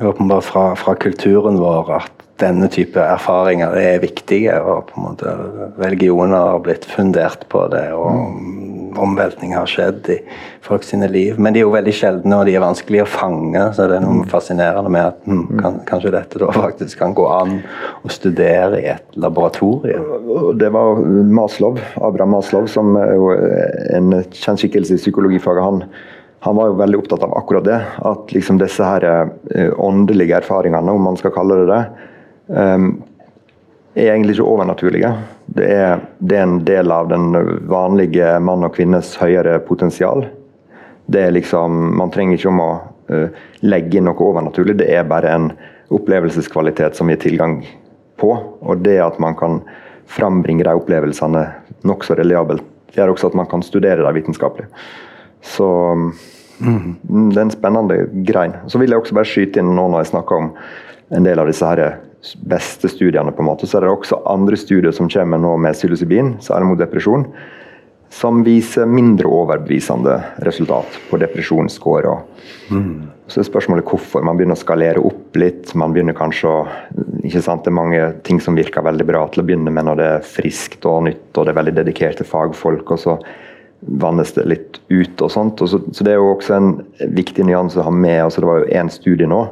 [0.02, 4.54] åpenbart fra, fra kulturen vår at denne type erfaringer er viktige.
[4.60, 5.34] og på en måte
[5.78, 8.40] Religioner har blitt fundert på det, og
[8.98, 10.18] omveltning har skjedd i
[10.62, 11.38] folk sine liv.
[11.38, 13.64] Men de er jo veldig sjeldne, og de er vanskelig å fange.
[13.74, 17.26] Så det er noe fascinerende med at hm, kan, kanskje dette da faktisk kan gå
[17.30, 17.60] an
[18.04, 20.58] å studere i et laboratorium.
[20.58, 21.02] Det var
[21.40, 23.30] Maslow, Abraham Maslow, som er jo
[23.98, 25.64] en kjent skikkelse i psykologifaget.
[25.64, 25.86] han
[26.44, 27.76] han var jo veldig opptatt av akkurat det.
[28.04, 32.10] At liksom disse her uh, åndelige erfaringene, om man skal kalle det det,
[32.48, 35.12] er egentlig ikke overnaturlige.
[35.46, 37.30] Det er, det er, en del av den
[37.70, 40.26] vanlige mann og kvinnes høyere potensial.
[41.06, 42.70] Det er liksom, Man trenger ikke om å
[43.12, 43.28] uh,
[43.62, 45.50] legge inn noe overnaturlig, det er bare en
[45.94, 47.58] opplevelseskvalitet som gir tilgang
[48.20, 48.32] på.
[48.60, 49.60] Og det at man kan
[50.10, 51.44] frambringe de opplevelsene
[51.84, 54.66] nokså reliabelt, gjør også at man kan studere dem vitenskapelig.
[55.44, 56.96] Så mm.
[57.30, 58.56] det er en spennende grein.
[58.66, 60.50] Så vil jeg også bare skyte inn nå når jeg snakker om
[61.14, 61.98] en del av disse her
[62.40, 65.76] beste studiene, på en måte, så er det også andre studier som kommer nå med
[65.76, 67.26] psilocybin, særlig mot depresjon,
[68.14, 70.14] som viser mindre overbevisende
[70.46, 72.14] resultat på depresjonsscore.
[72.70, 73.08] Mm.
[73.26, 74.22] Så er spørsmålet hvorfor.
[74.22, 75.72] Man begynner å skalere opp litt.
[75.74, 76.60] Man begynner kanskje å
[77.24, 79.98] ikke sant, Det er mange ting som virker veldig bra til å begynne med når
[79.98, 82.90] det er friskt og nytt og det er veldig dedikerte fagfolk.
[82.94, 83.18] og så
[83.84, 85.60] vannes det litt ut og sånt.
[85.60, 86.70] Og så, så, det er jo også en
[87.16, 88.22] viktig nyanse å ha med.
[88.24, 89.42] altså Det var jo én studie nå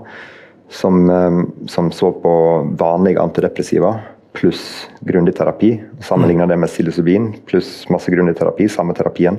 [0.73, 2.35] som, ehm, som, så på
[2.81, 3.95] vanlige antidepressiva
[4.33, 5.75] pluss grundig terapi.
[6.01, 9.39] Sammenligna det med psilocybin pluss masse grundig terapi, samme terapien.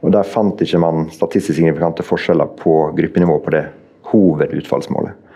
[0.00, 3.64] Og Der fant ikke man statistisk signifikante forskjeller på gruppenivå på det
[4.12, 5.26] hovedutfallsmålet.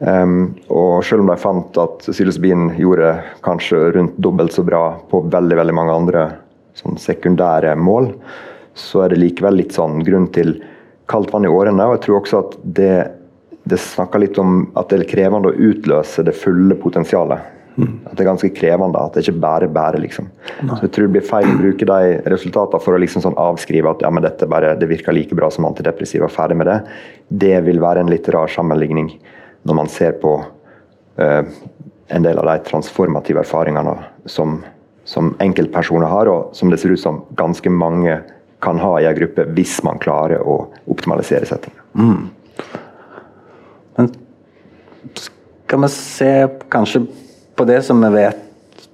[0.00, 3.12] Um, og selv om de fant at psilocybin gjorde
[3.44, 6.22] kanskje rundt dobbelt så bra på veldig veldig mange andre
[6.78, 8.08] sånn sekundære mål,
[8.74, 10.54] så er det likevel litt sånn grunn til
[11.10, 11.84] kaldt vann i årene.
[11.84, 12.94] Og jeg tror også at det,
[13.68, 17.56] det snakker litt om at det er krevende å utløse det fulle potensialet.
[17.80, 19.00] At det er ganske krevende.
[19.00, 20.28] At det ikke bare bare, liksom.
[20.58, 23.92] Så jeg tror det blir feil å bruke de resultatene for å liksom sånn avskrive
[23.92, 26.80] at ja, men dette bare, det virker like bra som antidepressiva, ferdig med det.
[27.28, 29.12] Det vil være en litt rar sammenligning
[29.68, 31.42] når man ser på uh,
[32.10, 33.96] en del av de transformative erfaringene
[34.28, 34.60] som,
[35.08, 38.18] som enkeltpersoner har, og som det ser ut som ganske mange
[38.60, 41.80] kan ha i en gruppe hvis man klarer å optimalisere settingen.
[41.94, 42.80] Mm.
[45.14, 47.00] Skal vi se kanskje
[47.56, 48.36] på det som vi vet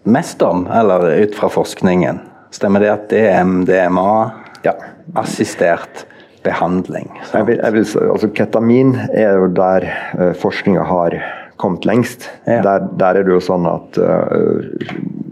[0.07, 2.19] mest om, eller ut fra forskningen,
[2.55, 6.07] stemmer det at det er MDMA-assistert
[6.47, 7.11] behandling?
[7.33, 9.81] Jeg vil, jeg vil, altså Ketamin er jo der
[10.19, 11.11] uh, forskninga har
[11.57, 12.31] kommet lengst.
[12.45, 12.61] Ja.
[12.62, 14.61] Der, der, er det jo sånn at uh,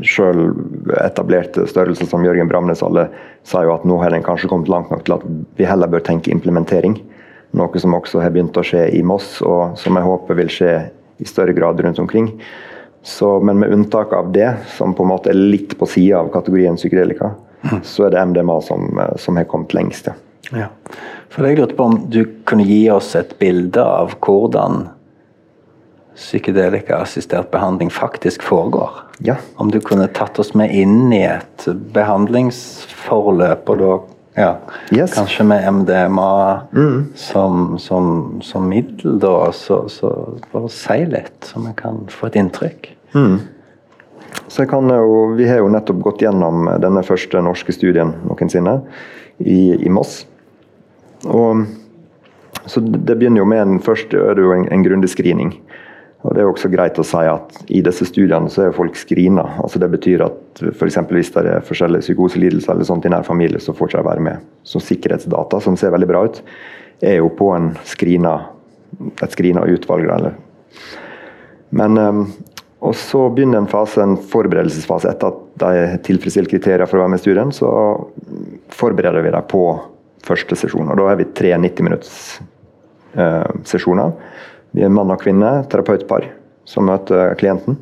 [0.05, 0.55] selv
[1.05, 3.09] etablerte størrelser som Jørgen Bramnes alle
[3.47, 5.25] sa jo at nå har den kanskje kommet langt nok til at
[5.59, 6.95] vi heller bør tenke implementering.
[7.55, 10.73] Noe som også har begynt å skje i Moss, og som jeg håper vil skje
[11.23, 12.33] i større grad rundt omkring.
[13.05, 16.33] Så, men med unntak av det, som på en måte er litt på sida av
[16.33, 17.83] kategorien psykedelika, mm.
[17.85, 18.89] så er det MDMA som,
[19.21, 20.09] som har kommet lengst.
[20.09, 20.65] Ja.
[20.65, 20.69] ja.
[21.33, 24.87] For jeg lurte på om du kunne gi oss et bilde av hvordan
[26.15, 28.91] psykedelika-assistert behandling faktisk foregår.
[29.27, 29.37] Ja.
[29.57, 33.93] Om du kunne tatt oss med inn i et behandlingsforløp, og da
[34.35, 34.59] ja,
[34.91, 35.15] yes.
[35.15, 37.13] kanskje med MDMA mm.
[37.15, 38.07] som, som,
[38.43, 39.53] som, middel, da.
[39.53, 40.11] Så, så
[40.53, 42.91] bare si litt, så vi kan få et inntrykk.
[43.15, 43.37] Mm.
[44.59, 48.81] Jo, vi har jo nettopp gått gjennom denne første norske studien noensinne
[49.39, 50.25] i, i Moss.
[51.25, 51.65] Og,
[52.67, 55.55] så det begynner jo med en, først er det jo en, en grundig screening.
[56.25, 59.45] Og Det er også greit å si at i disse studiene så er folk screena.
[59.61, 63.61] Altså det betyr at for hvis det er forskjellige psykoselidelser eller sånt i nær familie,
[63.61, 64.47] så får ikke de være med.
[64.65, 66.41] Så sikkerhetsdata, som ser veldig bra ut,
[67.05, 68.39] er jo på en screena,
[69.21, 70.09] et screena utvalg.
[70.17, 70.39] Eller.
[71.77, 72.25] Men um,
[72.85, 77.05] og Så begynner en fase, en forberedelsesfase etter at de har tilfredsstilt kriterier for å
[77.05, 77.53] være med i studien.
[77.55, 77.69] Så
[78.77, 79.63] forbereder vi dem på
[80.25, 80.91] første sesjon.
[80.91, 82.19] og Da har vi tre 90 minutts
[83.17, 84.13] eh, sesjoner.
[84.75, 86.27] Vi er mann og kvinne, terapeutpar,
[86.67, 87.79] som møter klienten.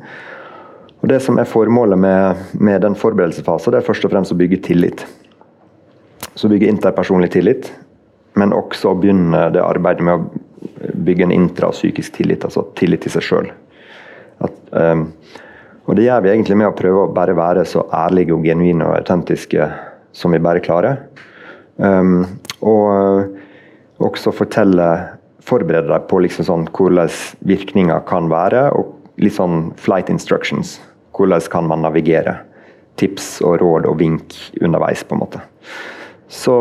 [1.01, 4.37] Og Det som er formålet med, med den forberedelsesfasen, det er først og fremst å
[4.39, 5.01] bygge tillit.
[6.37, 7.71] Så bygge interpersonlig tillit,
[8.39, 13.25] men også begynne det arbeidet med å bygge en intrapsykisk tillit, altså tillit til seg
[13.25, 13.49] sjøl.
[14.71, 15.09] Um,
[15.83, 18.87] og det gjør vi egentlig med å prøve å bare være så ærlige og genuine
[18.87, 19.67] og autentiske
[20.15, 21.03] som vi bare klarer.
[21.77, 22.23] Um,
[22.63, 24.87] og også fortelle
[25.43, 27.11] Forberede deg på liksom sånn hvordan
[27.47, 30.77] virkninger kan være, og litt sånn flight instructions.
[31.13, 32.39] Hvordan kan man navigere?
[33.01, 35.41] Tips og råd og vink underveis, på en måte.
[36.29, 36.55] Så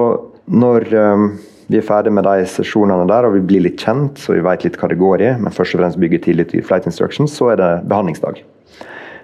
[0.50, 1.26] når um,
[1.68, 4.66] vi er ferdig med de sesjonene der, og vi blir litt kjent, så vi vet
[4.66, 7.52] litt hva det går i, men først og fremst bygger tillit i flight instructions, så
[7.52, 8.42] er det behandlingsdag.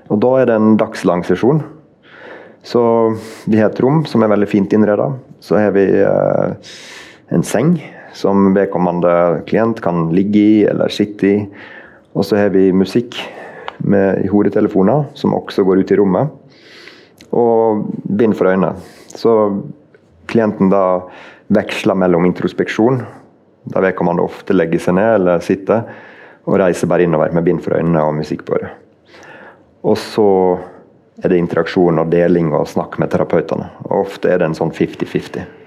[0.08, 1.60] Og Da er det en dagslang sesjon.
[2.64, 2.80] Så
[3.46, 5.10] vi har et rom som er veldig fint innreda.
[5.44, 6.56] Så har vi uh,
[7.32, 7.76] en seng
[8.18, 11.36] som vedkommende klient kan ligge i eller sitte i.
[12.18, 13.18] Og så har vi musikk
[13.78, 16.32] med hodetelefoner, som også går ut i rommet.
[17.30, 17.84] Og
[18.18, 18.74] bind for øynene.
[19.14, 19.34] Så
[20.28, 21.04] klienten da
[21.54, 23.02] veksler mellom introspeksjon,
[23.68, 25.86] der vedkommende ofte legger seg ned eller sitter,
[26.48, 28.74] og reiser bare innover med bind for øynene og musikk på øret.
[29.84, 30.28] Og så
[31.22, 33.70] er det interaksjon og deling og snakk med terapeutene.
[33.86, 35.57] Og ofte er det en sånn 50-50.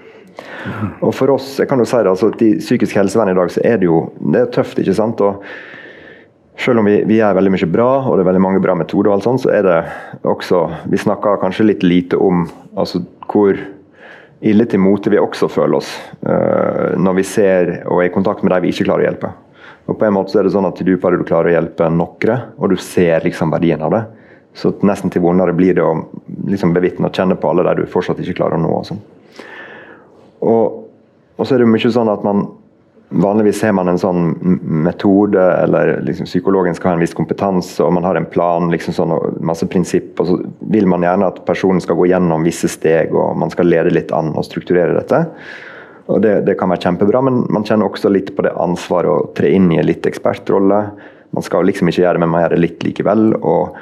[1.02, 3.62] Og for oss, jeg kan jo si det, altså I psykisk helsevern i dag så
[3.66, 4.80] er det jo det er tøft.
[4.80, 5.20] ikke sant?
[5.20, 5.44] Og
[6.58, 9.10] selv om vi, vi gjør veldig mye bra, og det er veldig mange bra metoder,
[9.10, 9.78] og alt sånt, så er det
[10.28, 13.58] også Vi snakker kanskje litt lite om altså, hvor
[14.42, 15.92] ille til mote vi også føler oss
[16.26, 19.30] uh, når vi ser og er i kontakt med de vi ikke klarer å hjelpe.
[19.90, 21.88] Og på en måte så er det sånn at Til bare du klarer å hjelpe
[21.90, 24.02] noen, og du ser liksom verdien av det,
[24.54, 25.94] så nesten til vondere blir det å
[26.50, 28.72] liksom bevitne og kjenne på alle de du fortsatt ikke klarer å nå.
[28.82, 29.00] Og, sånn.
[30.42, 30.82] Og,
[31.36, 32.48] og så er det jo mye sånn at man
[33.12, 34.30] Vanligvis har man en sånn
[34.86, 38.94] metode, eller liksom psykologen skal ha en viss kompetanse, og man har en plan, liksom
[38.96, 40.14] sånn, og masse prinsipp.
[40.22, 40.38] Og så
[40.72, 44.14] vil man gjerne at personen skal gå gjennom visse steg, og man skal lede litt
[44.16, 45.20] an og strukturere dette.
[46.08, 49.28] Og det, det kan være kjempebra, men man kjenner også litt på det ansvaret å
[49.36, 50.80] tre inn i en litt ekspertrolle.
[51.36, 53.34] Man skal liksom ikke gjøre det, men man gjør det litt likevel.
[53.42, 53.76] og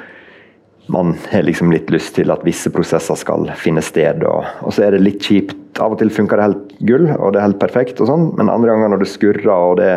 [0.91, 4.25] man har liksom litt lyst til at visse prosesser skal finne sted.
[4.27, 5.55] Og, og så er det litt kjipt.
[5.79, 8.51] Av og til funker det helt gull, og det er helt perfekt, og sånn, men
[8.51, 9.91] andre ganger når det skurrer, og det,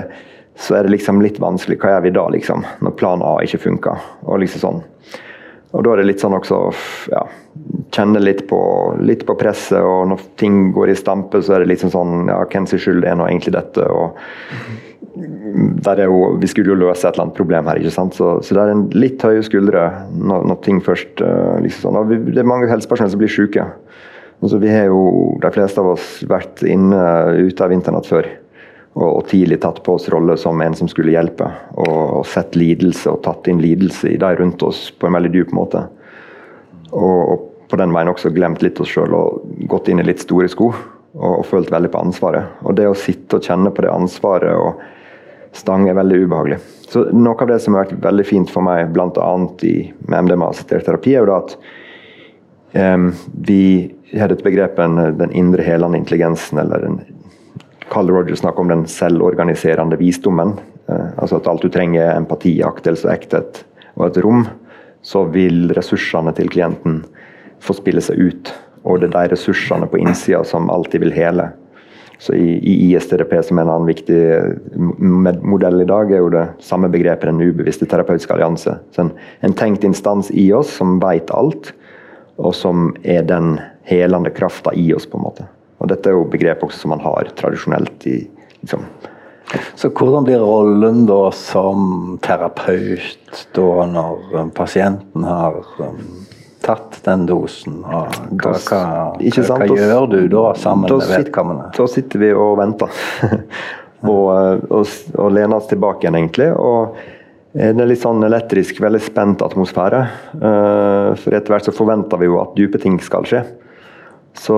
[0.55, 1.81] så er det liksom litt vanskelig.
[1.83, 2.67] Hva gjør vi da, liksom?
[2.85, 4.05] Når plan A ikke funker?
[4.29, 4.85] Og liksom sånn.
[5.75, 6.59] Og da er det litt sånn også
[7.11, 7.25] ja,
[7.95, 8.59] Kjenne litt på,
[9.03, 12.41] litt på presset, og når ting går i stampe, så er det liksom sånn ja,
[12.51, 13.87] Hvem sin skyld er nå egentlig dette?
[13.91, 14.19] og
[15.15, 18.15] jo, Vi skulle jo løse et eller annet problem her, ikke sant?
[18.19, 22.01] Så, så det er en litt høye skuldre når, når ting først uh, liksom sånn.
[22.01, 23.67] Og vi, Det er mange helsepersonell som blir syke.
[24.45, 27.01] Altså, vi har jo, De fleste av oss vært inne
[27.47, 28.27] ute av internett før.
[28.95, 31.47] Og, og, tidlig tatt på oss rolle som en som skulle hjelpe.
[31.73, 35.31] Og, og, sett lidelse og tatt inn lidelse i de rundt oss på en veldig
[35.33, 35.81] dyp måte.
[36.93, 40.21] Og, og på den veien også glemt litt oss sjøl og gått inn i litt
[40.23, 40.69] store sko.
[41.15, 42.61] Og, følt veldig på ansvaret.
[42.69, 44.85] Og det å sitte og kjenne på det ansvaret og
[45.57, 46.61] stang er veldig ubehagelig.
[46.91, 49.33] Så Noe av det som har vært veldig fint for meg, bl.a.
[49.41, 51.57] med MDMA-assistert terapi, er jo da at
[52.75, 53.65] vi
[54.19, 56.97] har et begrep, den indre helende intelligensen, eller en,
[57.93, 60.57] Carl Roger snakker om den selvorganiserende visdommen.
[60.89, 64.47] Uh, altså at alt du trenger er empati, aktelse og ekthet og et rom.
[65.05, 67.03] Så vil ressursene til klienten
[67.63, 68.55] få spille seg ut.
[68.85, 71.51] Og det er de ressursene på innsida som alltid vil hele.
[72.19, 74.19] Så i, i ISTRP, som er en annen viktig
[75.45, 78.77] modell i dag, er jo det samme begrepet den ubevisste terapeutiske allianse.
[78.95, 79.11] Så en,
[79.45, 81.73] en, tenkt instans i oss som vet alt,
[82.37, 85.49] og som er den helende krafta i oss, på en måte.
[85.79, 88.23] Og Dette er jo begrep som man har tradisjonelt i
[88.61, 88.87] liksom,
[89.75, 95.99] så hvordan blir rollen da som terapeut da når pasienten har um,
[96.65, 97.83] tatt den dosen?
[97.85, 98.07] Hva,
[98.41, 101.69] hva, hva, hva gjør du da sammen da med vedkommende?
[101.77, 103.03] Da sitter vi og venter.
[104.15, 106.51] og, og, og, lener oss tilbake igjen, egentlig.
[106.57, 106.97] og
[107.55, 110.01] det er litt sånn elektrisk, veldig spent atmosfære.
[110.35, 113.45] Uh, for etter hvert så forventer vi jo at dype ting skal skje.
[114.35, 114.57] Så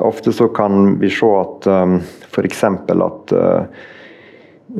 [0.00, 1.98] ofte så kan vi se at um,
[2.32, 2.62] f.eks.
[2.64, 3.34] at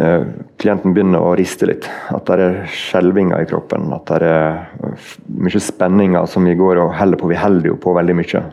[0.01, 0.23] Eh,
[0.57, 1.87] klienten begynner å riste litt.
[2.15, 3.91] At det er skjelvinger i kroppen.
[3.93, 4.95] At det er
[5.37, 7.29] mye spenninger som vi går og heller på.
[7.29, 8.45] Vi holder jo på veldig mye,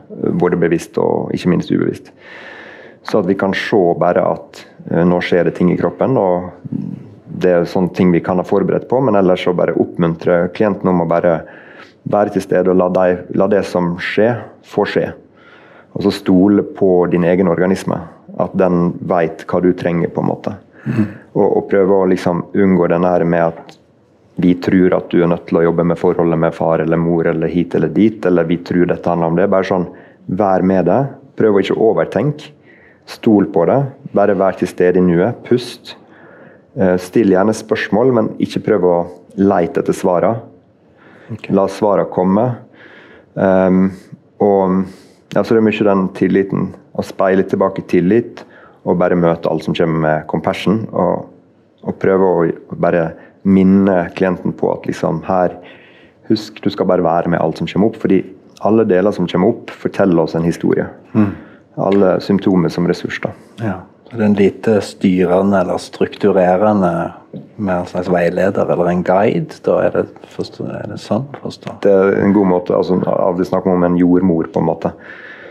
[0.42, 2.12] både bevisst og ikke minst ubevisst.
[3.08, 6.20] Så at vi kan se bare at eh, nå skjer det ting i kroppen.
[6.20, 6.52] og
[7.40, 10.92] Det er sånne ting vi kan ha forberedt på, men ellers så bare oppmuntre klienten
[10.92, 11.40] om å bare
[12.10, 15.10] være til stede og la, deg, la det som skjer, få skje.
[15.96, 18.00] Og så stole på din egen organisme.
[18.40, 20.56] At den veit hva du trenger, på en måte.
[20.86, 21.06] Mm.
[21.34, 23.76] Og, og, prøve å liksom unngå den der med at
[24.40, 27.28] vi tror at du er nødt til å jobbe med forholdet med far eller mor
[27.28, 29.50] eller hit eller dit, eller vi tror dette handler om det.
[29.52, 29.90] Bare sånn,
[30.40, 31.02] vær med det.
[31.40, 32.54] Prøv å ikke overtenke.
[33.10, 33.82] Stol på det.
[34.16, 35.42] Bare vær til stede i nuet.
[35.48, 35.98] Pust.
[36.80, 38.98] Eh, still gjerne spørsmål, men ikke prøv å
[39.40, 40.46] leite etter svarene.
[41.34, 41.54] Okay.
[41.54, 42.46] La svarene komme.
[43.36, 43.90] Um,
[44.42, 44.86] og
[45.36, 46.70] ja, så det er mye den tilliten.
[46.98, 48.46] Å speile tilbake tillit
[48.88, 50.86] og bare møte alt som kommer med compassion.
[50.90, 51.28] Og,
[51.84, 53.12] og prøve å bare
[53.44, 55.60] minne klienten på at liksom her
[56.30, 57.96] Husk, du skal bare være med alt som kommer opp.
[57.98, 58.20] fordi
[58.62, 60.86] alle deler som kommer opp, forteller oss en historie.
[61.16, 61.32] Mm.
[61.82, 63.18] Alle symptomer som ressurs.
[63.24, 63.32] da.
[63.64, 63.80] Ja.
[64.10, 66.92] Så det er en lite styrende eller strukturerende
[67.56, 69.60] med en slags veileder eller en guide?
[69.66, 71.76] Da er det, forstå, er det sånn forstå?
[71.86, 72.74] Det er en god måte.
[72.74, 72.98] altså
[73.38, 74.94] Vi snakker om en jordmor, på en måte.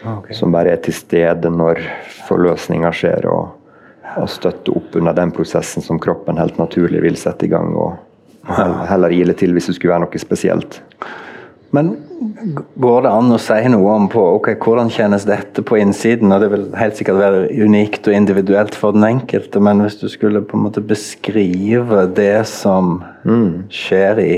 [0.03, 0.35] Ah, okay.
[0.35, 1.85] Som bare er til stede når
[2.27, 3.55] forløsninga skjer, og,
[4.19, 7.71] og støtter opp under den prosessen som kroppen helt naturlig vil sette i gang.
[7.79, 7.95] og
[8.91, 10.81] Heller ile til hvis det skulle være noe spesielt.
[11.71, 11.91] Men
[12.81, 16.33] går det an å si noe om på ok, hvordan kjennes dette på innsiden?
[16.33, 20.09] og Det vil helt sikkert være unikt og individuelt for den enkelte, men hvis du
[20.13, 23.69] skulle på en måte beskrive det som mm.
[23.73, 24.35] skjer i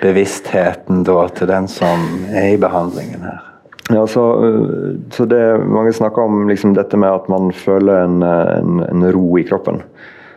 [0.00, 3.46] bevisstheten da, til den som er i behandlingen her?
[3.90, 8.22] Ja, så, øh, så det, Mange snakker om liksom dette med at man føler en,
[8.22, 9.82] en, en, ro i kroppen.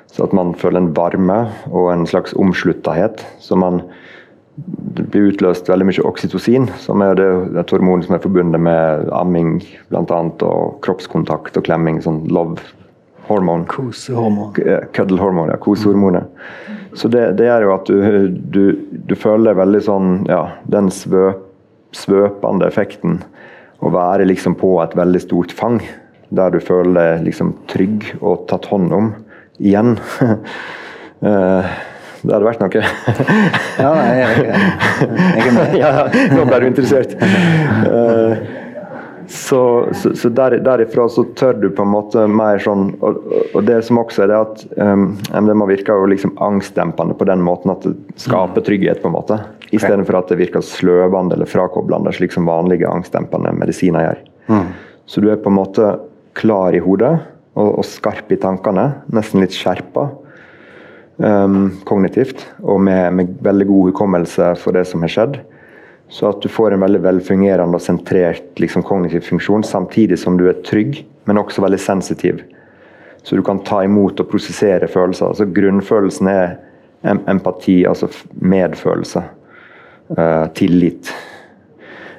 [0.09, 1.37] Så at man føler en varme
[1.69, 3.21] og en slags omsluttethet.
[3.39, 3.81] Så man
[4.55, 9.07] det blir utløst veldig mye oksytocin, som er det, et hormon som er forbundet med
[9.15, 9.55] amming
[9.89, 10.19] bl.a.
[10.45, 12.01] og kroppskontakt og klemming.
[12.05, 13.65] sånn love-hormon.
[13.71, 14.53] Kosehormon.
[14.93, 15.57] Cuddle-hormon, ja.
[15.61, 16.29] Kosehormonet.
[16.93, 18.63] Så det, det, gjør jo at du, du,
[19.09, 21.47] du føler veldig sånn Ja, den svøp,
[21.97, 23.23] svøpende effekten
[23.83, 25.81] å være liksom på et veldig stort fang,
[26.33, 29.11] der du føler deg liksom trygg og tatt hånd om
[29.57, 29.97] igjen.
[31.23, 31.67] Eh,
[32.23, 32.83] det hadde vært noe.
[33.83, 35.77] ja, nei, jeg, jeg, er med.
[35.83, 35.93] ja,
[36.33, 37.17] nå ble du interessert.
[37.87, 38.61] Uh,
[39.27, 43.19] Så, så, så der, derifra så tør du på en måte mer sånn Og,
[43.55, 47.43] og det som også er det at um, MDMA virker jo liksom angstdempende på den
[47.45, 48.65] måten at det skaper mm.
[48.67, 49.39] trygghet, på en måte.
[49.71, 54.19] Istedenfor at det virker sløvende eller frakoblende, slik som vanlige angstdempende medisiner gjør.
[54.51, 54.67] Mm.
[55.09, 55.93] Så du er på en måte
[56.37, 57.15] klar i hodet
[57.55, 58.89] og, og skarp i tankene.
[59.15, 60.09] Nesten litt skjerpa
[61.23, 65.39] um, kognitivt, og med, med veldig god hukommelse for det som har skjedd.
[66.13, 70.45] Så at du får en veldig velfungerende og sentrert liksom, kognitiv funksjon, samtidig som du
[70.51, 72.43] er trygg, men også veldig sensitiv.
[73.23, 75.31] Så du kan ta imot og prosessere følelser.
[75.31, 76.57] Altså, grunnfølelsen er
[77.31, 79.23] empati, altså medfølelse.
[80.13, 81.09] Uh, tillit.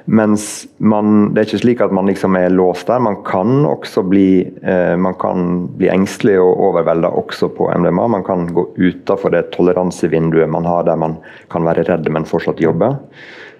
[0.05, 3.01] Mens man, det er ikke slik at man liksom er låst der.
[3.01, 8.05] Man kan også bli, eh, man kan bli engstelig og overvelda også på MDMA.
[8.13, 11.17] Man kan gå utafor det toleransevinduet man har der man
[11.49, 12.93] kan være redd, men fortsatt jobbe.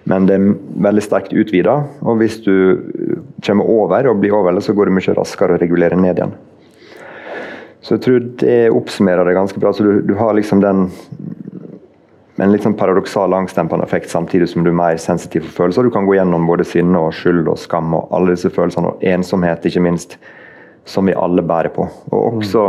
[0.06, 0.52] Men det er
[0.86, 2.78] veldig sterkt utvida, og hvis du
[3.42, 6.36] kommer over og blir overveldet, så går det mye raskere å regulere ned igjen.
[7.82, 9.72] Så jeg tror det oppsummerer det ganske bra.
[9.74, 10.86] Så du, du har liksom den
[12.36, 15.86] en litt sånn paradoksal angstdempende effekt, samtidig som du er mer sensitiv for følelser.
[15.86, 19.04] Du kan gå gjennom både sinne og skyld og skam og alle disse følelsene, og
[19.14, 20.18] ensomhet, ikke minst,
[20.86, 21.88] som vi alle bærer på.
[22.12, 22.68] Og også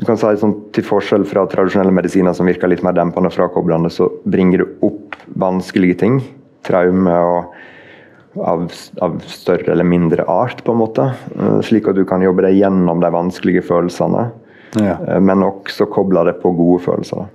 [0.00, 3.34] du kan si sånn, Til forskjell fra tradisjonelle medisiner som virker litt mer dempende og
[3.34, 6.20] frakoblende, så bringer du opp vanskelige ting
[6.66, 8.68] traume og av,
[9.02, 11.08] av, større eller mindre art, på en måte.
[11.34, 14.28] Eh, slik at du kan jobbe deg gjennom de vanskelige følelsene,
[14.78, 14.96] ja.
[15.06, 17.28] Eh, men også koble det på gode følelser.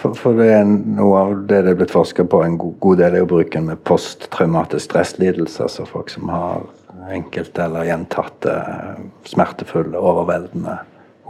[0.00, 3.02] For, for, det er noe av det det er blitt forska på en god, god
[3.02, 5.66] del, er jo bruken med posttraumatisk stresslidelse.
[5.66, 6.64] Altså folk som har
[7.12, 8.54] enkelte eller gjentatte
[9.28, 10.78] smertefulle, overveldende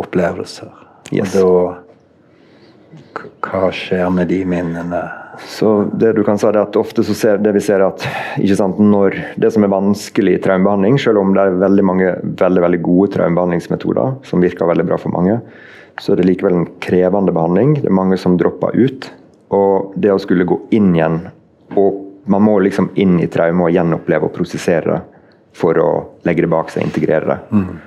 [0.01, 0.71] opplevelser.
[1.11, 1.35] Yes.
[1.35, 1.79] Og da
[3.43, 5.01] Hva skjer med de minnene?
[5.49, 8.05] Så det du kan si er at Ofte så ser det vi ser at
[8.57, 12.63] sant, når det som er vanskelig i traumebehandling, selv om det er veldig mange veldig,
[12.67, 15.41] veldig gode traumebehandlingsmetoder som virker veldig bra for mange,
[16.01, 17.75] så er det likevel en krevende behandling.
[17.81, 19.11] Det er mange som dropper ut.
[19.57, 21.25] Og det å skulle gå inn igjen
[21.79, 24.99] og Man må liksom inn i traume og gjenoppleve og prosessere det
[25.57, 25.89] for å
[26.29, 27.39] legge det bak seg, integrere det.
[27.51, 27.79] Mm.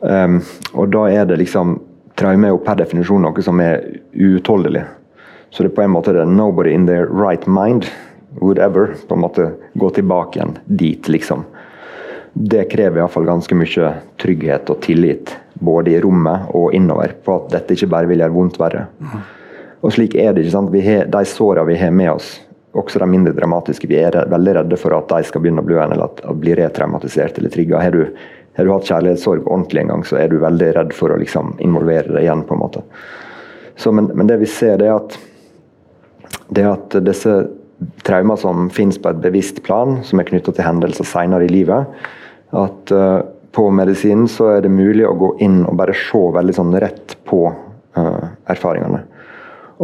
[0.00, 0.38] Um,
[0.78, 1.78] og da er det liksom
[2.14, 3.80] Traume er jo per definisjon noe som er
[4.14, 4.84] uutholdelig.
[5.54, 7.86] Så det er på en måte det 'nobody in their right mind
[8.40, 11.44] would ever' på en måte gå tilbake igjen dit, liksom.
[12.32, 17.52] Det krever iallfall ganske mye trygghet og tillit, både i rommet og innover, på at
[17.52, 18.86] dette ikke bare vil gjøre vondt verre.
[19.80, 20.42] Og slik er det.
[20.42, 20.74] ikke sant?
[20.74, 22.40] Har, de sårene vi har med oss,
[22.72, 25.76] også de mindre dramatiske, vi er veldig redde for at de skal begynne å blø
[25.78, 27.78] igjen, eller at, at bli retraumatisert eller trigga.
[27.78, 27.94] Har,
[28.56, 31.54] har, du hatt kjærlighetssorg ordentlig en gang, så er du veldig redd for å liksom,
[31.62, 32.42] involvere det igjen.
[32.42, 32.82] på en måte.
[33.76, 35.14] Så, men, men det vi ser, det er at
[36.54, 37.34] det at disse
[38.06, 41.88] traumer som finnes på et bevisst plan, som er knytta til hendelser senere i livet,
[42.54, 43.22] at uh,
[43.54, 47.16] på medisinen så er det mulig å gå inn og bare se veldig sånn rett
[47.28, 49.04] på uh, erfaringene.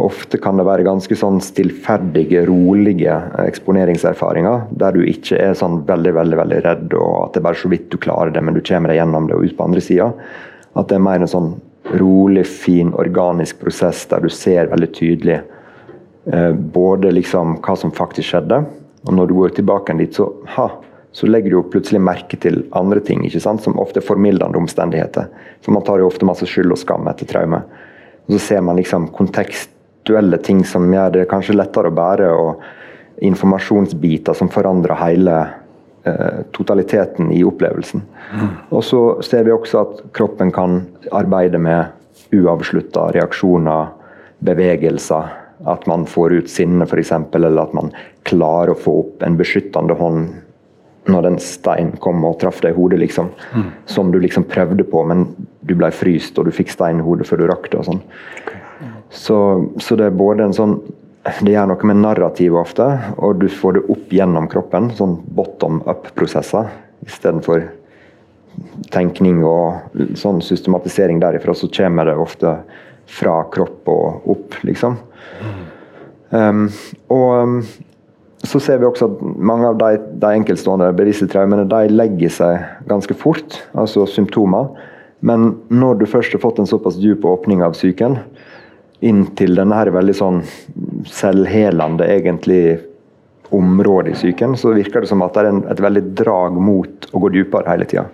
[0.01, 6.15] Ofte kan det være ganske sånn stillferdige, rolige eksponeringserfaringer, der du ikke er sånn veldig
[6.15, 8.63] veldig, veldig redd, og at det er bare så vidt du klarer det, men du
[8.63, 10.07] kommer deg gjennom det og ut på andre sida.
[10.79, 11.51] At det er mer en sånn
[11.99, 15.57] rolig, fin, organisk prosess der du ser veldig tydelig Eh,
[16.53, 18.59] både liksom hva som faktisk skjedde,
[19.07, 20.67] og når du går tilbake dit, så, ha,
[21.11, 23.63] så legger du jo plutselig merke til andre ting, ikke sant?
[23.63, 25.31] som ofte er formildende omstendigheter.
[25.65, 27.63] For man tar jo ofte masse skyld og skam etter traume.
[28.27, 32.61] Og så ser man liksom kontekstuelle ting som gjør det kanskje lettere å bære, og
[33.21, 35.35] informasjonsbiter som forandrer hele
[36.07, 38.05] eh, totaliteten i opplevelsen.
[38.31, 38.53] Mm.
[38.69, 43.91] Og så ser vi også at kroppen kan arbeide med uavslutta reaksjoner,
[44.41, 47.91] bevegelser at man får ut sinne, f.eks., eller at man
[48.27, 50.31] klarer å få opp en beskyttende hånd
[51.09, 53.31] når en stein kom og traff deg i hodet, liksom.
[53.57, 53.69] Mm.
[53.89, 55.25] Som du liksom prøvde på, men
[55.65, 57.81] du ble fryst, og du fikk stein i hodet før du rakk det.
[57.81, 58.03] og sånn.
[59.09, 59.37] Så,
[59.81, 60.77] så, det er både en sånn
[61.21, 62.85] Det gjør noe med narrativet ofte,
[63.21, 64.87] og du får det opp gjennom kroppen.
[64.97, 66.71] Sånn bottom up-prosesser
[67.05, 67.67] istedenfor
[68.93, 72.55] tenkning og sånn systematisering derifra, så kommer det ofte
[73.11, 74.97] fra kropp og opp, liksom.
[76.31, 76.67] Um,
[77.11, 77.57] og um,
[78.47, 82.87] så ser vi også at mange av de, de enkeltstående bevisste traumene de legger seg
[82.89, 84.71] ganske fort, altså symptomer.
[85.21, 88.17] Men når du først har fått en såpass dyp åpning av psyken,
[89.01, 90.39] inntil denne her veldig sånn
[91.09, 92.79] selvhelende egentlig
[93.51, 97.07] området i psyken, så virker det som at det er en, et veldig drag mot
[97.11, 98.07] å gå dypere hele tida.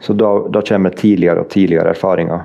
[0.00, 2.44] Så da, da, kommer tidligere og tidligere erfaringer.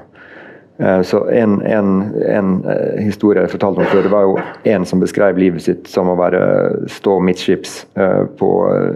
[0.78, 4.38] Eh, så en, en, en, eh, historie jeg fortalte om før, det var jo
[4.74, 6.42] en som beskrev livet sitt som å være,
[6.90, 7.76] stå midtskips
[8.40, 8.50] på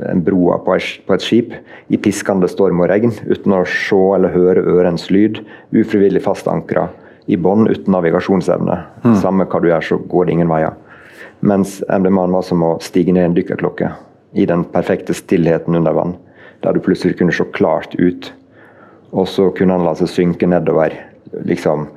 [0.10, 1.54] en broa på et skip
[1.94, 5.44] i piskende storm og regn, uten å se eller høre ørens lyd,
[5.76, 6.88] ufrivillig fastankra
[7.28, 8.78] i bånn uten navigasjonsevne.
[9.04, 9.16] Mm.
[9.22, 10.74] Samme hva du gjør, så går det ingen veier.
[11.46, 13.92] Mens MD-mannen var som å stige ned en dykkerklokke
[14.34, 16.16] i den perfekte stillheten under vann.
[16.64, 18.32] Der du plutselig kunne se klart ut.
[19.14, 20.96] Og så kunne han la seg synke nedover
[21.46, 21.88] liksom,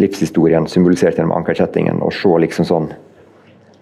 [0.00, 2.92] livshistorien symbolisert gjennom ankerkjettingen, og se liksom sånn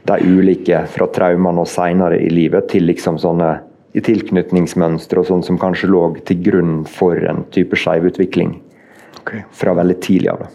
[0.09, 3.51] de ulike fra traumene og seinere i livet til liksom sånne
[3.93, 8.55] i tilknytningsmønstre og sånn som kanskje lå til grunn for en type skjevutvikling
[9.19, 9.43] okay.
[9.51, 10.47] fra veldig tidlig av.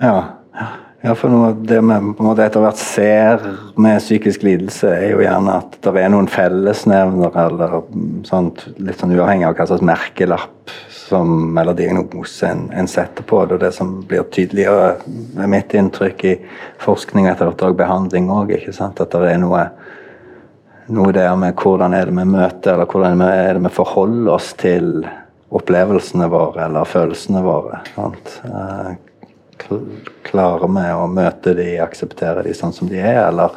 [0.00, 0.16] Ja.
[0.56, 0.68] ja.
[1.06, 3.44] Ja, for noe, Det vi på en måte etter hvert ser
[3.78, 7.76] med psykisk lidelse, er jo gjerne at det er noen fellesnevner, eller
[8.26, 13.44] sånt, litt sånn uavhengig av hva slags merkelapp som, eller diagnose en, en setter på
[13.44, 13.54] det.
[13.54, 14.96] Og det som blir tydeligere,
[15.38, 16.34] med mitt inntrykk i
[16.82, 19.68] forskning etter hvert og behandling òg, at det er noe
[20.86, 24.52] noe der med hvordan er det vi møter, eller hvordan er det vi forholder oss
[24.58, 25.06] til
[25.54, 27.82] opplevelsene våre eller følelsene våre.
[27.94, 28.40] Sant?
[29.64, 29.76] Eh,
[30.26, 33.54] klarer vi å møte de, akseptere de sånn som de er, eller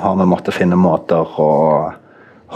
[0.00, 1.50] har vi måttet finne måter å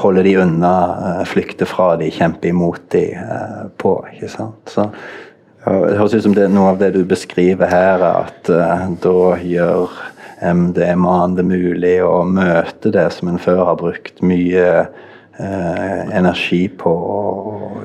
[0.02, 0.74] holde de unna,
[1.08, 3.98] eh, flykte fra de, kjempe imot de eh, på?
[4.14, 4.62] ikke sant?
[4.66, 4.90] Så
[5.62, 9.92] Det høres ut som det, noe av det du beskriver her, at uh, da gjør
[10.42, 14.88] MDMA-en det mulig å møte det som en før har brukt mye eh,
[15.42, 17.20] energi på å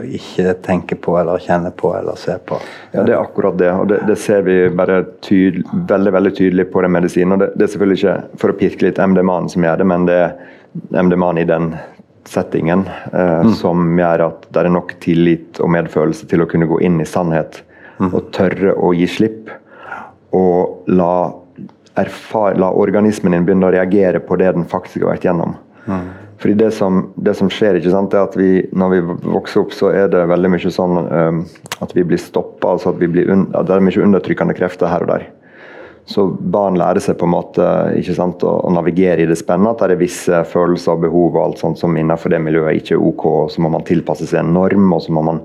[0.03, 2.59] ikke tenke på eller kjenne på eller se på.
[2.91, 3.71] Ja, Det er akkurat det.
[3.71, 7.33] og Det, det ser vi bare tydel, veldig veldig tydelig på den medisinen.
[7.33, 10.09] og det, det, er selvfølgelig ikke for å pirke litt MDMA-en som gjør det, men
[10.09, 11.71] det er MDMA-en i den
[12.27, 12.83] settingen
[13.13, 13.53] eh, mm.
[13.53, 17.07] som gjør at det er nok tillit og medfølelse til å kunne gå inn i
[17.07, 17.61] sannhet
[17.99, 18.11] mm.
[18.11, 19.51] og tørre å gi slipp.
[20.35, 21.31] Og la,
[21.97, 25.55] erfar, la organismen din begynne å reagere på det den faktisk har vært gjennom.
[25.87, 26.07] Mm.
[26.37, 28.99] Fordi det som, det som, skjer, sant, er at vi, når vi
[29.33, 31.39] vokser opp, så er det veldig mye sånn um,
[31.81, 32.75] at vi blir stoppa.
[32.75, 35.25] Altså at at, det er mye undertrykkende krefter her og der.
[36.07, 37.65] Så barn lærer seg på en måte
[38.15, 39.73] sant, å, å navigere i det spennende.
[39.73, 42.95] At det er visse følelser og behov og alt sånt som innenfor det miljøet ikke
[42.95, 43.25] er OK.
[43.27, 44.87] og Så må man tilpasse seg en norm.
[44.93, 45.43] og så må man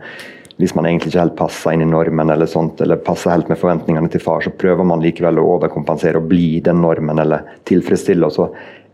[0.61, 3.59] hvis man egentlig ikke helt passer inn i normen eller sånt, eller passer helt med
[3.59, 8.29] forventningene til far, så prøver man likevel å overkompensere og bli den normen eller tilfredsstille.
[8.29, 8.51] og så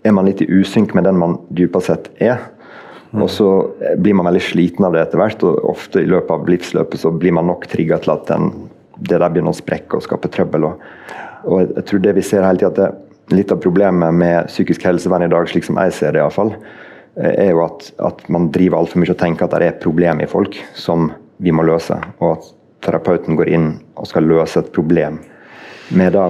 [0.06, 2.40] er man litt i usynk med den man dypest sett er.
[3.10, 3.22] Mm.
[3.24, 3.48] Og så
[3.96, 7.12] blir man veldig sliten av det etter hvert, og ofte i løpet av livsløpet så
[7.14, 8.50] blir man nok trigga til at den,
[8.98, 10.68] det der begynner å sprekke og skape trøbbel.
[10.68, 10.82] Og,
[11.48, 15.24] og jeg, tror det vi ser hele tida, at litt av problemet med psykisk helsevern
[15.24, 16.52] i dag, slik som jeg ser det iallfall,
[17.16, 20.20] eh, er jo at, at man driver altfor mye og tenker at det er problem
[20.20, 22.52] i folk som vi må løse, og at
[22.84, 23.68] terapeuten går inn
[23.98, 25.20] og skal løse et problem.
[25.96, 26.28] Med da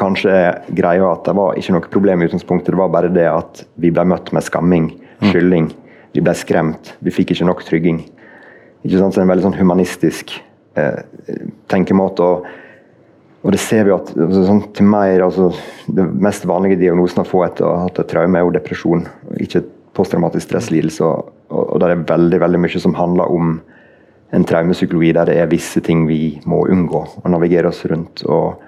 [0.00, 0.34] kanskje
[0.76, 3.92] greia at det var ikke noe problem i utgangspunktet, det var bare det at vi
[3.94, 4.90] ble møtt med skamming,
[5.22, 5.30] mm.
[5.30, 5.70] skylding.
[6.16, 6.94] Vi ble skremt.
[7.04, 8.04] Vi fikk ikke nok trygging.
[8.84, 9.14] Ikke sant?
[9.14, 10.36] Så det er en veldig sånn humanistisk
[10.78, 11.02] eh,
[11.72, 12.22] tenkemåte.
[12.22, 12.64] og
[13.46, 15.52] og det ser vi at altså, sånn, til mer, altså,
[15.86, 19.04] Det mest vanlige diagnosen å få etter å ha hatt et traume, er jo depresjon.
[19.38, 19.62] Ikke
[19.94, 21.06] posttraumatisk stresslidelse.
[21.06, 23.60] Og, og, og det er veldig veldig mye som handler om
[24.34, 28.24] en traumepsykologi der det er visse ting vi må unngå og navigere oss rundt.
[28.26, 28.65] og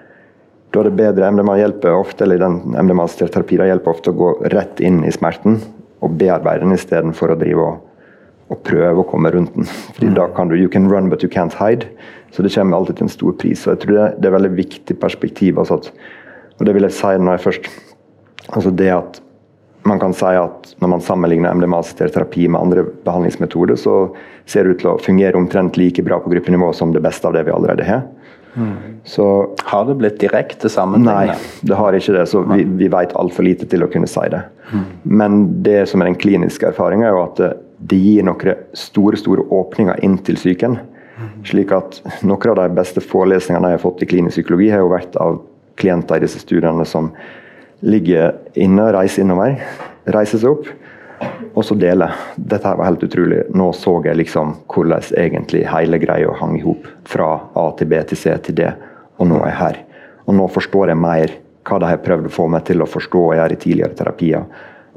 [0.73, 4.33] da er det bedre MDMA hjelper ofte, eller den MDMA-assistert terapi hjelper ofte å gå
[4.53, 5.63] rett inn i smerten
[6.05, 7.79] og bearbeide den istedenfor å drive og,
[8.51, 9.69] og, prøve å komme rundt den.
[9.97, 10.17] Fordi mm.
[10.19, 11.89] da kan du You can run, but you can't hide.
[12.31, 13.67] Så det kommer alltid til en stor pris.
[13.67, 15.59] og jeg tror Det, det er et veldig viktig perspektiv.
[15.59, 15.89] Altså at,
[16.59, 17.73] og det vil jeg si når jeg først
[18.49, 19.23] altså det at
[19.89, 24.11] man kan si at Når man sammenligner MDMA-assistert terapi med andre behandlingsmetoder, så
[24.47, 27.35] ser det ut til å fungere omtrent like bra på gruppenivå som det beste av
[27.35, 28.05] det vi allerede har.
[29.05, 31.35] Så, har det blitt direkte sammenhengende?
[31.37, 32.27] Nei, det har ikke det.
[32.31, 34.43] Så vi, vi vet altfor lite til å kunne si det.
[34.73, 34.87] Mm.
[35.23, 37.51] Men det som er den kliniske erfaringa, er jo at det,
[37.93, 40.79] det, gir noen store store åpninger inn til psyken.
[41.47, 44.93] Slik at Noen av de beste forelesningene jeg har fått i klinisk psykologi, har jo
[44.93, 45.41] vært av
[45.79, 47.13] klienter i disse studiene som
[47.87, 49.59] ligger inne, reiser innover,
[50.11, 50.71] reiser seg opp
[51.55, 52.11] og så dele.
[52.37, 53.43] Dette var helt utrolig.
[53.55, 56.87] Nå så jeg liksom hvordan egentlig hele greia hang i hop.
[57.09, 58.71] Fra A til B til C til D,
[59.19, 59.79] og nå er jeg her.
[60.29, 61.37] Og nå forstår jeg mer
[61.69, 64.45] hva de har prøvd å få meg til å forstå og gjøre i tidligere terapier.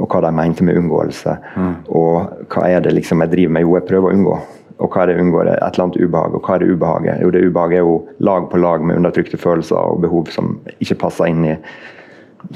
[0.02, 1.36] Og hva de mente med unngåelse.
[1.58, 1.74] Mm.
[1.98, 3.66] Og hva er det liksom jeg driver med?
[3.66, 4.38] Jo, jeg prøver å unngå.
[4.82, 5.52] Og hva er det unngår?
[5.52, 6.36] Et eller annet ubehag.
[6.38, 7.22] Og hva er det ubehaget?
[7.22, 10.98] Jo, det ubehaget er jo lag på lag med undertrykte følelser og behov som ikke
[11.04, 11.58] passer inn i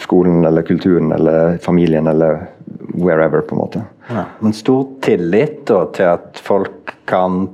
[0.01, 2.47] skolen eller kulturen eller familien eller
[2.93, 3.83] wherever, på en måte.
[4.09, 7.47] Ja, men stor tillit da, til at folk kan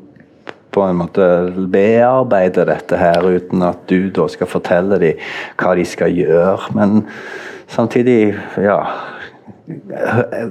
[0.71, 1.25] på en måte
[1.71, 5.19] bearbeide dette her, uten at du da skal fortelle dem
[5.59, 6.71] hva de skal gjøre.
[6.77, 7.03] Men
[7.71, 8.79] samtidig, ja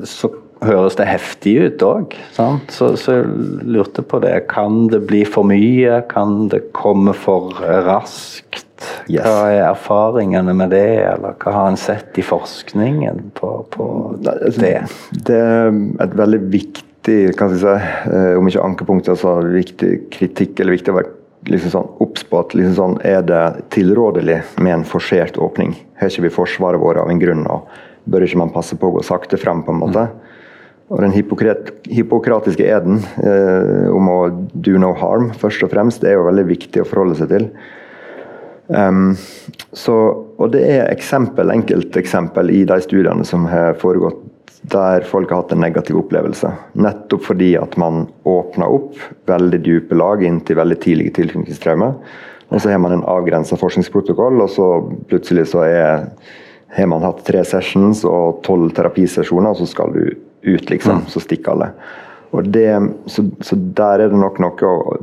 [0.08, 0.30] Så
[0.64, 2.14] høres det heftig ut òg.
[2.72, 3.26] Så, så jeg
[3.68, 4.46] lurte på det.
[4.52, 6.00] Kan det bli for mye?
[6.08, 7.56] Kan det komme for
[7.88, 8.69] raskt?
[9.10, 9.24] Yes.
[9.24, 13.88] Hva er erfaringene med det, eller hva har en sett i forskningen på, på
[14.20, 14.76] altså, det?
[15.28, 17.76] Det er et veldig viktig, kan jeg si,
[18.12, 21.16] eh, om ikke ankepunkt, altså viktig kritikk eller viktig å være
[21.48, 21.92] liksom sånn,
[22.38, 25.72] at liksom sånn, er det tilrådelig med en forsert åpning.
[26.00, 27.68] Har ikke vi forsvaret vårt av en grunn, og
[28.10, 30.06] bør ikke man passe på å gå sakte frem, på en måte?
[30.10, 30.26] Mm.
[30.90, 34.18] Og Den hippokratiske eden eh, om å
[34.52, 37.46] do no harm, først og fremst, det er jo veldig viktig å forholde seg til.
[38.70, 39.16] Um,
[39.74, 39.94] så,
[40.38, 44.26] og det er eksempel, enkelteksempel i de studiene som har foregått
[44.70, 46.50] der folk har hatt en negativ opplevelse.
[46.76, 48.98] Nettopp fordi at man åpner opp
[49.30, 51.96] veldig dype lag inn til veldig tidlige tilknytningstraumer.
[52.50, 54.68] Og så har man en avgrensa forskningsprotokoll, og så
[55.08, 56.08] plutselig så er,
[56.76, 61.04] har man hatt tre sessions og tolv terapisesjoner, og så skal du ut, liksom.
[61.04, 61.10] Mm.
[61.12, 61.70] Så stikker alle.
[62.34, 62.68] Og det,
[63.10, 64.98] så, så, der er det nok noe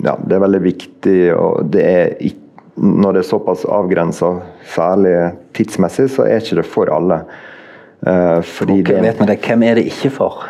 [0.00, 2.47] ja, Det er veldig viktig, og det er ikke
[2.78, 4.32] når det er såpass avgrensa,
[4.74, 5.14] særlig
[5.56, 7.22] tidsmessig, så er ikke det for alle.
[8.06, 9.40] Uh, fordi okay, det, vet man det.
[9.42, 10.44] Hvem er det ikke for?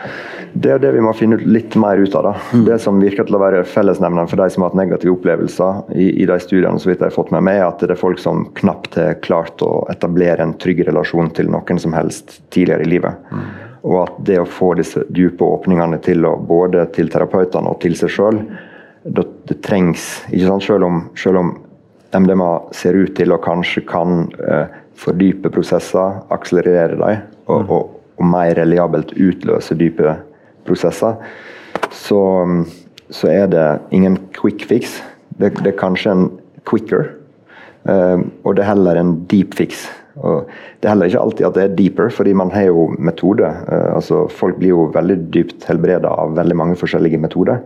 [0.52, 2.30] Det er det vi må finne litt mer ut av.
[2.52, 2.64] Mm.
[2.66, 6.08] Det som virker til å være fellesnevneren for de som har hatt negative opplevelser i,
[6.22, 8.20] i de studiene, så vidt jeg har fått med meg, er at det er folk
[8.22, 12.92] som knapt har klart å etablere en trygg relasjon til noen som helst tidligere i
[12.96, 13.28] livet.
[13.32, 13.46] Mm.
[13.88, 17.96] Og at det å få disse dype åpningene til å, både til terapeutene og til
[17.98, 18.42] seg sjøl,
[19.04, 20.08] det, det, trengs.
[20.32, 20.66] ikke sant?
[20.66, 21.54] Selv om, selv om
[22.16, 24.66] MDMA ser ut til å kanskje kan eh,
[24.98, 27.70] fordype prosesser, akselerere dem, og, mm.
[27.70, 30.16] og, og, mer reliabelt utløse dype
[30.68, 31.20] prosesser,
[31.94, 32.22] så,
[33.10, 34.98] så, er det ingen quick fix.
[35.38, 36.26] Det, det er kanskje en
[36.68, 37.12] quicker,
[37.88, 39.86] eh, og det er heller en deep fix.
[40.18, 40.48] Og
[40.80, 43.46] det er heller ikke alltid at det er deeper, fordi man har jo metode.
[43.46, 47.62] Eh, altså Folk blir jo veldig dypt helbreda av veldig mange forskjellige metoder.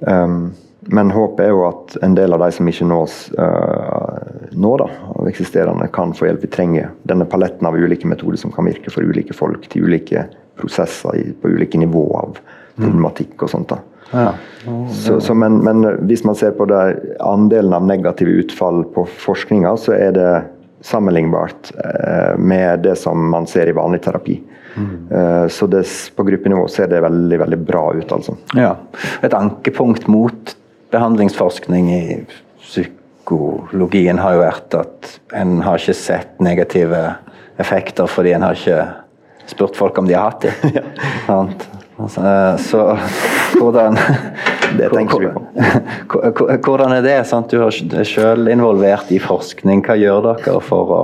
[0.00, 0.54] Um,
[0.90, 4.86] men håpet er jo at en del av de som ikke nås uh, nå, da,
[5.12, 6.46] av eksisterende, kan få hjelp.
[6.46, 10.24] Vi trenger denne paletten av ulike metoder som kan virke for ulike folk, til ulike
[10.58, 12.40] prosesser i, på ulike nivåer av
[12.78, 13.74] problematikk og sånt.
[13.74, 13.82] da.
[14.10, 14.30] Ja.
[14.94, 16.82] Så, så, men, men, hvis man ser på det,
[17.20, 20.30] andelen av negative utfall på forskninga, så er det
[20.88, 24.38] sammenlignbart uh, med det som man ser i vanlig terapi.
[24.78, 24.88] Mm.
[25.12, 25.84] Uh, så det,
[26.16, 28.12] på gruppenivå ser det veldig veldig bra ut.
[28.14, 28.38] altså.
[28.56, 28.76] Ja.
[29.26, 30.54] Et ankepunkt mot
[30.90, 32.02] behandlingsforskning i
[32.62, 37.02] psykologien har jo vært at en har ikke sett negative
[37.60, 38.86] effekter fordi en har ikke
[39.48, 40.54] spurt folk om de har hatt det.
[41.28, 41.44] Ja.
[41.98, 42.22] Altså,
[42.62, 42.82] så
[43.58, 43.98] hvordan
[44.78, 45.42] Det tenker vi på.
[46.64, 47.16] Hvordan er det?
[47.26, 47.50] Sant?
[47.50, 49.80] Du er selv involvert i forskning.
[49.86, 50.98] Hva gjør dere for å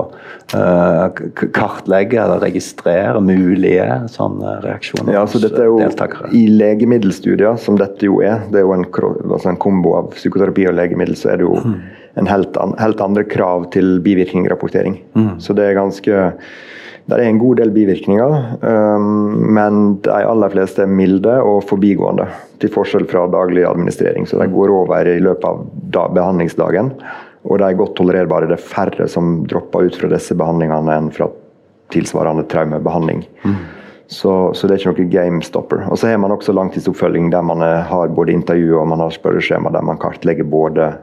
[0.53, 1.07] uh,
[1.55, 6.29] kartlegge eller registrere mulige sånne reaksjoner ja, så dette er jo deltakere?
[6.37, 10.69] I legemiddelstudier, som dette jo er, det er jo en, altså en kombo av psykoterapi
[10.69, 11.75] og legemiddel, så er det jo mm.
[12.21, 15.01] en helt, an, helt, andre krav til bivirkningrapportering.
[15.17, 15.33] Mm.
[15.41, 16.29] Så det er ganske
[17.05, 18.35] det er en god del bivirkninger,
[18.65, 22.25] um, men de aller fleste er milde og forbigående.
[22.61, 24.25] Til forskjell fra daglig administrering.
[24.25, 26.93] Så de går over i løpet av behandlingsdagen.
[27.45, 28.49] Og de er godt tolererbare.
[28.49, 31.29] Det er færre som dropper ut fra disse behandlingene enn fra
[31.93, 33.25] tilsvarende traumebehandling.
[33.43, 33.57] Mm.
[34.07, 35.85] Så, så, det er ikke noe game stopper.
[35.89, 39.73] Og så har man også langtidsoppfølging der man har både intervju og man har spørreskjema
[39.73, 40.93] der man kartlegger både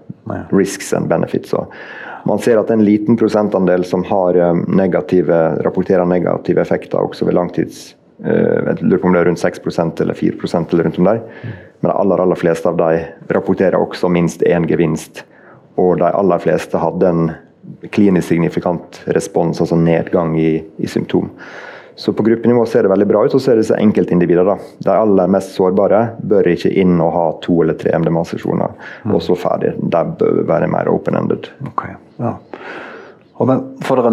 [0.55, 1.55] risks and benefits.
[1.55, 1.71] Og
[2.25, 7.39] man ser at en liten prosentandel som har eh, negative, rapporterer negative effekter også ved
[7.39, 7.95] langtids
[8.25, 11.23] eh, jeg lurer på om det er rundt 6% eller 4% eller rundt om der.
[11.81, 13.05] Men de aller, aller fleste av de
[13.35, 15.25] rapporterer også minst én gevinst.
[15.81, 17.33] Og de aller fleste hadde en
[17.91, 21.31] klinisk signifikant respons, altså nedgang i, i symptom.
[21.95, 23.35] Så på gruppenivå ser det veldig bra ut.
[23.35, 24.49] Og så er det disse enkeltindivider.
[24.49, 24.57] da.
[24.85, 28.73] De aller mest sårbare bør ikke inn og ha to eller tre MDMA-sesjoner,
[29.05, 29.13] mm.
[29.15, 29.75] og så ferdig.
[29.79, 31.53] De bør være mer open-ended.
[31.75, 31.95] Okay.
[32.21, 32.37] Ja.
[33.41, 33.65] Og, men,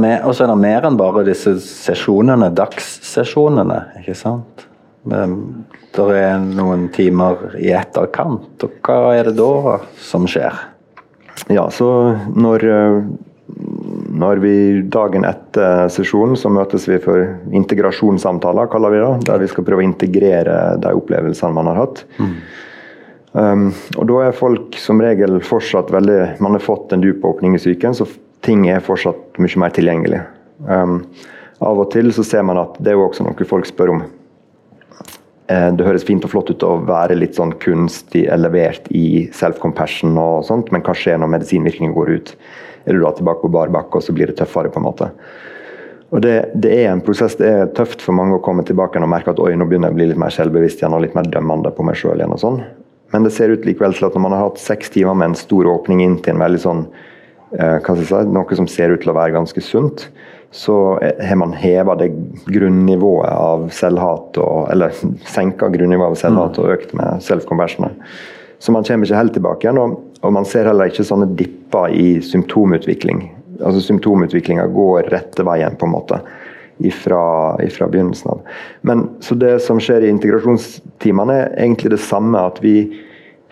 [0.02, 4.66] med, og så er det mer enn bare disse sesjonene, dagssesjonene, ikke sant?
[5.10, 10.56] Det er noen timer i etterkant, og hva er det da som skjer?
[11.50, 11.90] Ja, så
[12.36, 12.66] når
[14.20, 14.56] når vi
[14.92, 17.22] Dagen etter sesjonen så møtes vi for
[17.56, 19.12] integrasjonssamtaler, kaller vi det.
[19.30, 22.04] Der vi skal prøve å integrere de opplevelsene man har hatt.
[22.20, 22.34] Mm.
[23.32, 27.54] Um, og da er folk som regel fortsatt veldig Man har fått en dyp åpning
[27.54, 28.08] i psyken, så
[28.42, 30.24] ting er fortsatt mye mer tilgjengelig.
[30.66, 31.04] Um,
[31.62, 34.02] av og til så ser man at det er jo også noe folk spør om.
[35.50, 40.18] eh, det høres fint og flott ut å være litt sånn kunstig elevert i self-compassion,
[40.18, 42.34] og sånt, men hva skjer når medisinvirkningen går ut?
[42.86, 44.72] Er du da tilbake på bar bakke, og så blir det tøffere?
[44.72, 45.12] på en måte.
[46.10, 47.36] Og det, det, er en prosess.
[47.38, 49.98] Det er tøft for mange å komme tilbake og merke at oi, nå begynner jeg
[49.98, 52.34] å bli litt mer selvbevisst igjen og litt mer dømmende på meg sjøl igjen.
[52.34, 52.62] og sånn.
[53.12, 55.40] Men det ser ut likevel til at når man har hatt seks timer med en
[55.40, 56.84] stor åpning inn til en veldig sånn
[57.58, 60.10] eh, si, noe som ser ut til å være ganske sunt,
[60.52, 62.10] så har man heva det
[62.50, 64.94] grunnivået av selvhat, og, eller
[65.36, 67.98] senka grunnivået av selvhat og økt med self-conversioner.
[68.60, 69.80] Så man kommer ikke helt tilbake igjen.
[69.80, 73.30] Og, og, man ser heller ikke sånne dipper i symptomutvikling.
[73.60, 76.20] Altså Symptomutviklinga går rette veien, på en måte.
[76.80, 78.44] Ifra, begynnelsen av.
[78.82, 82.40] Men så Det som skjer i integrasjonstimene, er egentlig det samme.
[82.40, 82.88] At vi,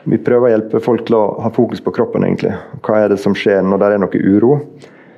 [0.08, 2.24] vi prøver å hjelpe folk til å ha fokus på kroppen.
[2.24, 2.54] egentlig.
[2.82, 4.54] Hva er det som skjer når det er noe uro?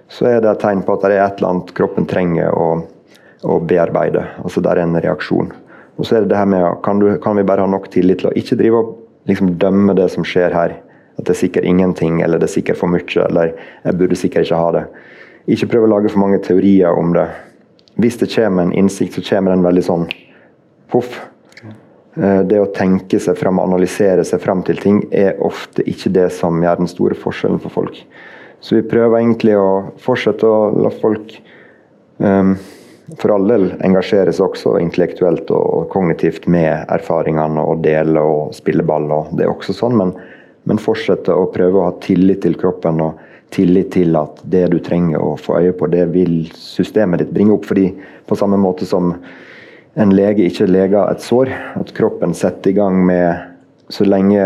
[0.09, 2.69] så er det et tegn på at det er et eller annet kroppen trenger å,
[3.45, 4.25] å bearbeide.
[4.43, 5.51] Altså det er en reaksjon.
[5.99, 8.23] Og så er det det her med kan, du, kan vi bare ha nok tillit
[8.23, 8.95] til å ikke drive og
[9.29, 10.79] liksom dømme det som skjer her.
[11.19, 13.53] At det er sikkert ingenting, eller det er sikkert for mye, eller
[13.83, 14.83] jeg burde sikkert ikke ha det.
[15.51, 17.27] Ikke prøve å lage for mange teorier om det.
[17.99, 20.07] Hvis det kommer en innsikt, så kommer den veldig sånn
[20.91, 21.19] poff.
[22.15, 26.29] Eh, det å tenke seg fram, analysere seg fram til ting, er ofte ikke det
[26.35, 28.01] som gjør den store forskjellen for folk.
[28.59, 29.69] Så vi prøver egentlig å
[30.03, 31.31] fortsette å la folk
[32.17, 32.57] um,
[33.17, 38.83] for all del engasjere seg også intellektuelt og kognitivt med erfaringene og dele og spille
[38.83, 39.07] ball.
[39.15, 40.11] og det er også sånn, men,
[40.67, 43.23] men fortsette å prøve å ha tillit til kroppen og
[43.53, 47.55] tillit til at det du trenger å få øye på, det vil systemet ditt bringe
[47.55, 47.65] opp.
[47.65, 47.91] fordi
[48.27, 49.15] på samme måte som
[49.99, 51.49] en lege ikke leger et sår,
[51.81, 53.49] at kroppen setter i gang med
[53.89, 54.43] så lenge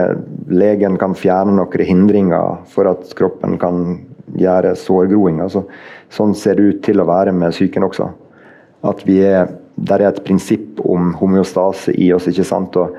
[0.47, 3.99] legen kan fjerne noen hindringer for at kroppen kan
[4.39, 5.41] gjøre sårgroing.
[5.43, 5.65] Altså,
[6.13, 8.07] sånn ser det ut til å være med psyken også.
[8.83, 12.27] At vi er, Der er et prinsipp om homeostase i oss.
[12.27, 12.75] ikke sant?
[12.77, 12.93] Og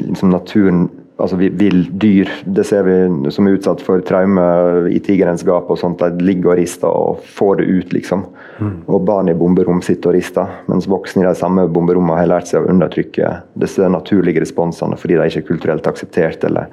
[0.00, 4.44] liksom naturen altså vill dyr, det ser vi som er utsatt for traume
[4.90, 8.24] i tigerens gap og sånt, de ligger og rister og får det ut, liksom.
[8.58, 8.72] Mm.
[8.88, 12.50] Og barn i bomberom sitter og rister, mens voksne i de samme bomberommene har lært
[12.50, 13.30] seg å undertrykke
[13.62, 16.72] disse naturlige responsene fordi de ikke er kulturelt akseptert, eller,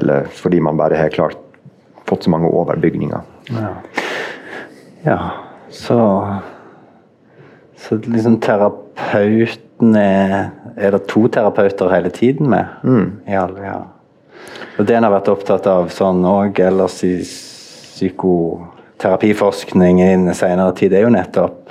[0.00, 1.38] eller fordi man bare har klart
[2.10, 3.30] fått så mange overbygninger.
[3.54, 3.70] Ja,
[5.06, 5.20] ja
[5.72, 6.02] så
[7.82, 8.36] så liksom
[9.82, 12.64] terapeuten er Er det to terapeuter hele tiden med?
[12.82, 13.12] Mm.
[13.26, 13.82] Alle, ja.
[14.78, 20.72] Og det en har vært opptatt av sånn òg ellers i psykoterapiforskning i den senere
[20.74, 21.70] tid, er jo nettopp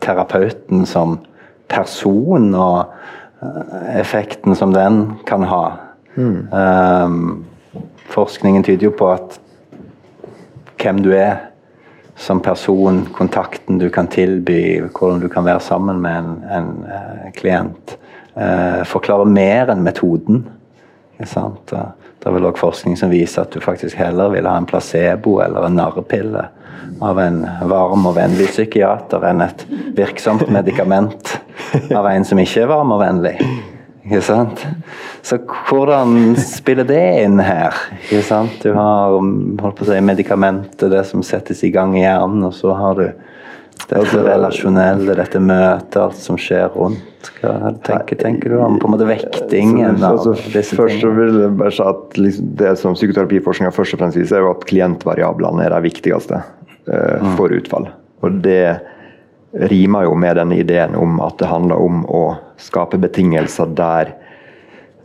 [0.00, 1.18] terapeuten som
[1.68, 2.84] person og
[3.42, 5.72] eh, effekten som den kan ha.
[6.14, 6.48] Mm.
[6.52, 7.44] Um,
[8.08, 9.40] forskningen tyder jo på at
[10.78, 11.47] hvem du er
[12.18, 17.30] som person, kontakten du kan tilby, hvordan du kan være sammen med en, en uh,
[17.38, 17.94] klient.
[18.34, 20.44] Uh, forklarer mer enn metoden.
[21.18, 25.38] Det er vel òg forskning som viser at du faktisk heller vil ha en placebo
[25.42, 26.44] eller en narrepille
[27.02, 27.40] av en
[27.70, 29.64] varm og vennlig psykiater enn et
[29.96, 31.36] virksomt medikament
[31.94, 33.36] av en som ikke er varm og vennlig.
[34.08, 34.62] Ikke sant?
[35.20, 35.36] Så
[35.68, 37.76] hvordan spiller det inn her?
[38.06, 38.54] Ikke sant?
[38.64, 42.54] Du har holdt på å si, medikamentet, det som settes i gang i hjernen, og
[42.56, 43.04] så har du
[43.88, 47.30] det altså, relasjonelle, dette møtet, alt som skjer rundt.
[47.42, 51.40] Hva tenker, tenker du om på en måte vektingen altså, av disse Først så vil
[51.42, 54.64] jeg bare si at liksom, Det som psykoterapiforskninga først og fremst viser, er jo at
[54.70, 57.90] klientvariablene er de viktigste uh, for utfall.
[58.24, 58.62] Og det
[59.52, 62.22] rimer jo med den ideen om at det handler om å
[62.60, 64.12] skape betingelser der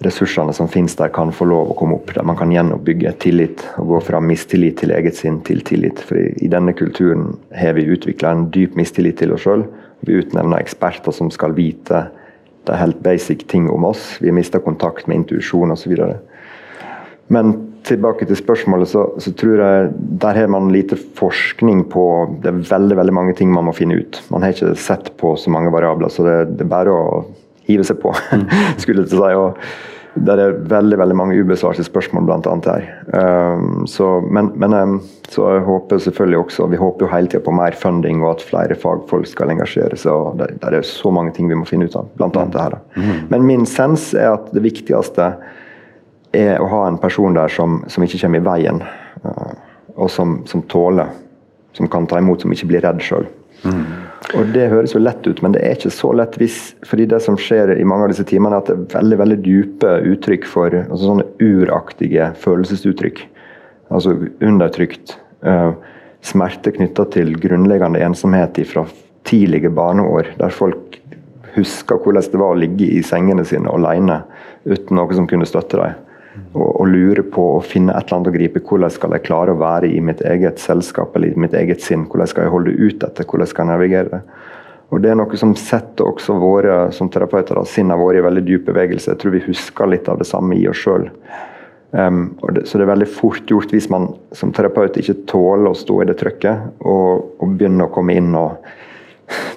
[0.04, 2.12] ressursene som finnes der, kan få lov å komme opp.
[2.16, 6.02] Der man kan gjenoppbygge tillit og gå fra mistillit til eget sinn til tillit.
[6.04, 9.64] For i denne kulturen har vi utvikla en dyp mistillit til oss sjøl.
[10.04, 12.08] Vi utnevner eksperter som skal vite
[12.68, 14.18] de helt basic ting om oss.
[14.24, 15.96] Vi mister kontakt med intuisjon osv.
[17.32, 17.56] Men
[17.88, 22.04] tilbake til spørsmålet, så, så, tror jeg der har man lite forskning på
[22.44, 24.22] Det er veldig veldig mange ting man må finne ut.
[24.34, 27.24] Man har ikke sett på så mange variabler, så det, det er bare å
[27.68, 28.14] hive seg på.
[28.32, 28.48] Mm.
[28.84, 29.20] skulle jeg si.
[29.40, 29.58] Og
[30.14, 32.84] der er veldig veldig mange ubesvarte spørsmål annet her.
[33.10, 35.00] Um, så, men, men um,
[35.34, 38.46] så jeg håper selvfølgelig også Vi håper jo hele tida på mer funding og at
[38.46, 40.14] flere fagfolk skal engasjere seg.
[40.14, 42.78] og Der, der er så mange ting vi må finne ut av, annet det her.
[42.78, 43.18] Da.
[43.34, 45.34] Men min sens er at det viktigste
[46.34, 48.82] er å ha en person der som, som ikke kommer i veien,
[49.26, 49.54] uh,
[49.96, 51.12] og som, som, tåler,
[51.78, 53.28] som kan ta imot, som ikke blir redd sjøl.
[53.64, 53.84] Mm.
[54.34, 56.58] Og Det høres jo lett ut, men det er ikke så lett hvis,
[56.88, 59.40] fordi det som skjer i mange av disse timene, er at det er veldig veldig
[59.46, 63.24] dype uttrykk for altså sånne uraktige følelsesuttrykk.
[63.94, 65.76] Altså undertrykt uh,
[66.24, 68.88] smerte knytta til grunnleggende ensomhet fra
[69.28, 71.00] tidlige barneår, der folk
[71.54, 74.24] husker hvordan det var å ligge i sengene sine alene
[74.66, 76.00] uten noe som kunne støtte dem.
[76.54, 78.62] Og, og lure på å finne et eller annet å gripe.
[78.66, 82.08] Hvordan skal jeg klare å være i mitt eget selskap eller i mitt eget sinn?
[82.10, 83.28] Hvordan skal jeg holde ut etter?
[83.30, 84.22] Hvordan skal jeg navigere det?
[84.94, 88.68] Og Det er noe som setter også våre som terapeuter sinnet våre i veldig dyp
[88.70, 89.10] bevegelse.
[89.14, 91.08] Jeg tror vi husker litt av det samme i oss sjøl.
[91.94, 92.24] Um,
[92.66, 96.08] så det er veldig fort gjort hvis man som terapeut ikke tåler å stå i
[96.10, 98.66] det trøkket, og, og begynner å komme inn og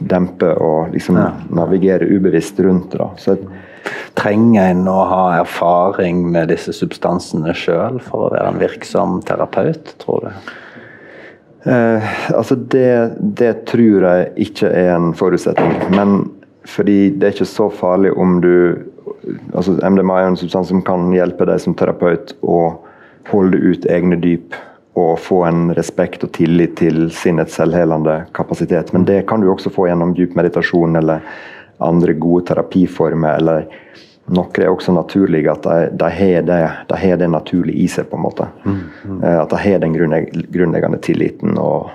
[0.00, 1.30] dempe og liksom ja.
[1.56, 3.08] navigere ubevisst rundt det.
[3.20, 3.36] Så
[4.18, 9.92] Trenger en å ha erfaring med disse substansene sjøl for å være en virksom terapeut,
[10.02, 10.54] tror du?
[11.66, 15.80] Eh, altså det, det, tror jeg ikke er en forutsetning.
[15.94, 16.18] Men
[16.66, 18.52] fordi det er ikke så farlig om du
[19.54, 22.60] altså MDMA er en substans som kan hjelpe deg som terapeut å
[23.32, 24.54] holde ut egne dyp
[24.96, 28.94] og få en respekt og tillit til sinnets selvhelende kapasitet.
[28.94, 31.24] Men det kan du også få gjennom dyp meditasjon eller
[31.78, 33.36] andre gode terapiformer.
[33.36, 33.66] eller
[34.26, 35.66] noen er også naturlige, at
[35.98, 36.56] de, har det,
[36.88, 38.08] de, det, naturlig i seg.
[38.10, 38.48] på en måte.
[38.64, 39.20] Mm, mm.
[39.22, 41.92] Eh, at de har den grunnleggende tilliten, og,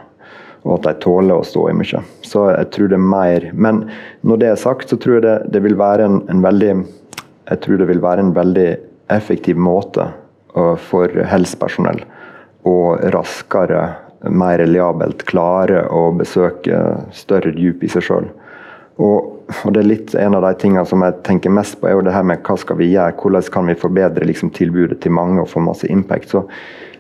[0.64, 2.04] og, at de tåler å stå i mye.
[2.24, 3.84] Så jeg tror det er mer Men
[4.22, 6.72] når det er sagt, så tror jeg det, det vil være en, en, veldig
[7.52, 8.70] jeg tror det vil være en veldig
[9.12, 10.08] effektiv måte
[10.56, 12.00] uh, for helsepersonell
[12.64, 13.82] å raskere,
[14.30, 16.78] mer reliabelt klare å besøke
[17.12, 18.28] større dyp i seg sjøl.
[19.02, 21.98] Og, og, det er litt En av de tingene som jeg tenker mest på, er
[21.98, 25.16] jo det her med hva skal vi gjøre, hvordan kan vi forbedre liksom, tilbudet til
[25.16, 26.32] mange og få masse impact.
[26.32, 26.46] så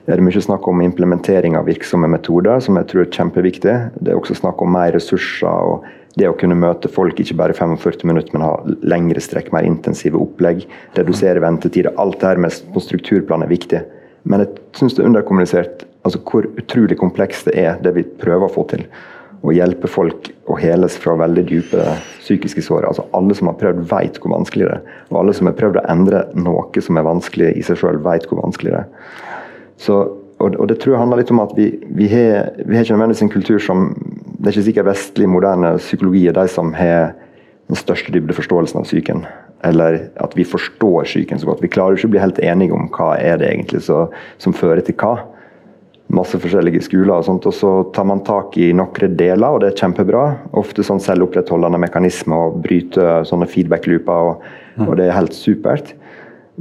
[0.09, 3.75] er det mye snakk om implementering av virksomme metoder, som jeg tror er kjempeviktig.
[4.01, 5.85] Det er også snakk om mer ressurser og
[6.17, 10.19] det å kunne møte folk ikke bare 45 minutter, men ha lengre strekk, mer intensive
[10.19, 10.65] opplegg.
[10.97, 11.93] Redusere ventetider.
[12.01, 13.83] Alt det her med, på strukturplan er viktig.
[14.27, 18.47] Men jeg syns det er underkommunisert altså hvor utrolig komplekst det er, det vi prøver
[18.47, 18.87] å få til
[19.41, 21.85] å hjelpe folk å heles fra veldig dype
[22.19, 22.85] psykiske sår.
[22.89, 24.97] Altså Alle som har prøvd, vet hvor vanskelig det er.
[25.09, 28.27] Og alle som har prøvd å endre noe som er vanskelig i seg sjøl, vet
[28.29, 29.15] hvor vanskelig det er.
[29.81, 29.97] Så,
[30.41, 32.97] og, og, det tror jeg handler litt om at vi, vi, har, vi har ikke
[32.97, 33.91] nødvendigvis en kultur som
[34.41, 37.11] Det er ikke sikkert vestlig, moderne psykologi er de som har
[37.69, 39.25] den største dybdeforståelsen av psyken.
[39.65, 41.61] Eller at vi forstår psyken så godt.
[41.61, 44.07] Vi klarer ikke å bli helt enige om hva er det egentlig så,
[44.41, 45.19] som fører til hva
[46.11, 49.71] masse forskjellige skoler, og sånt, og så tar man tak i noen deler, og det
[49.71, 50.25] er kjempebra.
[50.59, 54.45] Ofte sånn selvopprettholdende mekanismer og bryter sånne feedback-looper, og,
[54.75, 54.85] mm.
[54.87, 55.93] og, det er helt supert.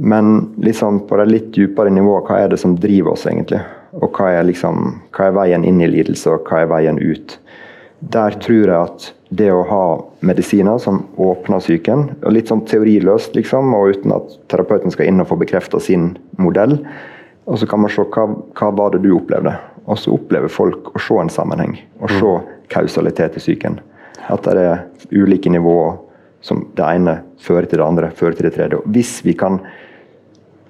[0.01, 3.61] Men liksom på det litt dypere nivået, hva er det som driver oss, egentlig?
[3.99, 7.35] Og hva er, liksom, hva er veien inn i lidelse, og hva er veien ut?
[8.01, 9.83] Der tror jeg at det å ha
[10.25, 15.23] medisiner som åpner psyken, og litt sånn teoriløst, liksom, og uten at terapeuten skal inn
[15.23, 16.79] og få bekrefta sin modell,
[17.45, 18.27] og så kan man se hva,
[18.57, 19.53] hva var det du opplevde.
[19.89, 22.49] Og så opplever folk å se en sammenheng, og se mm.
[22.71, 23.79] kausalitet i psyken.
[24.29, 25.97] At det er ulike nivåer
[26.45, 28.81] som det ene fører til det andre, fører til det tredje.
[28.81, 29.59] Og hvis vi kan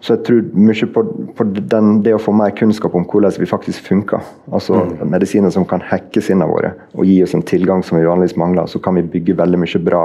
[0.02, 1.02] så jeg tror mye på,
[1.38, 4.24] på den, det å få mer kunnskap om hvordan vi faktisk funker.
[4.50, 5.04] Altså mm.
[5.12, 8.66] Medisiner som kan hacke sinnene våre og gi oss en tilgang som vi vanligvis mangler.
[8.66, 10.02] Så kan vi bygge veldig mye bra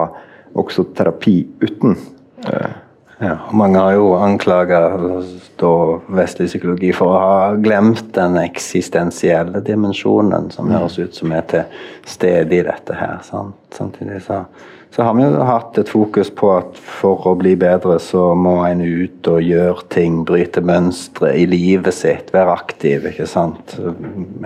[0.61, 1.97] også terapi uten.
[2.45, 2.77] Uh,
[3.19, 4.81] ja, mange har jo anklaga
[6.09, 10.75] vestlig psykologi for å ha glemt den eksistensielle dimensjonen som mm.
[10.77, 13.19] høres ut som er til stede i dette her.
[13.25, 13.57] Sant?
[13.77, 14.43] Samtidig så
[14.95, 18.55] så har vi jo hatt et fokus på at for å bli bedre, så må
[18.65, 23.05] en ut og gjøre ting, bryte mønstre i livet sitt, være aktiv.
[23.11, 23.75] ikke sant?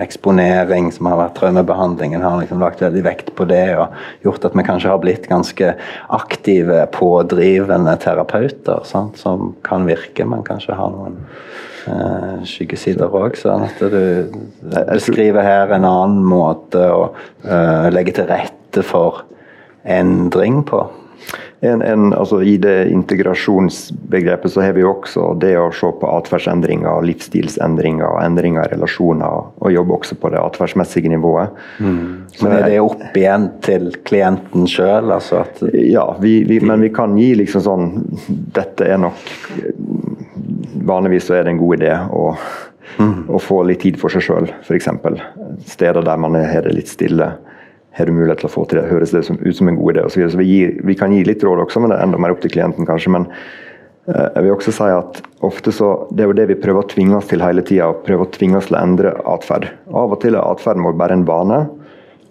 [0.03, 3.95] Eksponering, som har vært traumebehandlingen, har liksom lagt veldig vekt på det og
[4.27, 5.71] gjort at vi kanskje har blitt ganske
[6.19, 9.21] aktive, pådrivende terapeuter, sant?
[9.23, 11.19] som kan virke, men kanskje har noen
[11.87, 13.39] eh, skyggesider òg.
[13.39, 14.35] Sånn at du
[14.91, 19.29] beskriver her en annen måte å eh, legge til rette for
[19.83, 20.85] endring på?
[21.63, 27.03] En, en, altså I det integrasjonsbegrepet så har vi også det å se på atferdsendringer,
[27.05, 31.53] livsstilsendringer og endringer i relasjoner, og jobbe også på det atferdsmessige nivået.
[31.77, 31.99] Mm.
[32.41, 35.13] Men er det opp igjen til klienten sjøl?
[35.13, 37.87] Altså ja, vi, vi, men vi kan gi liksom sånn
[38.55, 39.21] Dette er nok
[40.81, 42.23] Vanligvis så er det en god idé å,
[42.97, 43.29] mm.
[43.29, 44.89] å få litt tid for seg sjøl, f.eks.
[45.69, 47.27] Steder der man har det litt stille
[47.97, 48.87] har du mulighet til å få til det?
[48.87, 50.05] Høres det ut som en god idé?
[50.07, 52.31] Så, så vi, gir, vi, kan gi litt råd også, men det er enda mer
[52.31, 53.11] opp til klienten, kanskje.
[53.17, 53.27] Men
[54.07, 56.91] uh, jeg vil også si at ofte så, det er jo det vi prøver å
[56.93, 57.91] tvinge oss til hele tida.
[58.07, 59.67] Prøve å tvinge oss til å endre atferd.
[59.91, 61.59] Av og til er atferden vår bare en vane.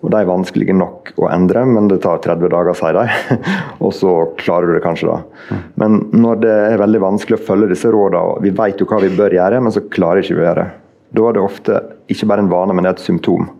[0.01, 3.37] Og de er vanskelige nok å endre, men det tar 30 dager, sier de.
[3.85, 5.61] og så klarer du det kanskje, da.
[5.83, 9.03] Men når det er veldig vanskelig å følge disse rådene, og vi vet jo hva
[9.05, 10.79] vi bør gjøre, men så klarer ikke vi å gjøre det,
[11.11, 11.83] da er det ofte
[12.15, 13.51] ikke bare en vane, men et symptom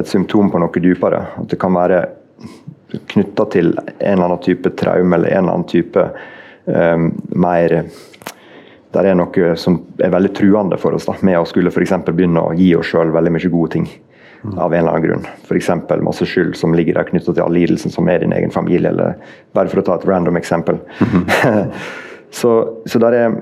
[0.00, 1.22] et symptom på noe dypere.
[1.40, 2.02] At det kan være
[3.12, 6.04] knytta til en eller annen type traume eller en eller annen type
[6.64, 7.80] um, mer
[8.96, 12.40] det er noe som er veldig truende for oss, da, med å skulle for begynne
[12.40, 13.88] å gi oss sjøl veldig mye gode ting.
[14.46, 15.24] Av en eller annen grunn.
[15.42, 15.70] F.eks.
[16.06, 18.92] masse skyld som ligger der knytta til all lidelsen som er din egen familie.
[18.92, 19.16] eller
[19.56, 20.78] Bare for å ta et random eksempel.
[21.00, 21.66] Mm -hmm.
[22.30, 22.52] så,
[22.86, 23.34] så, er,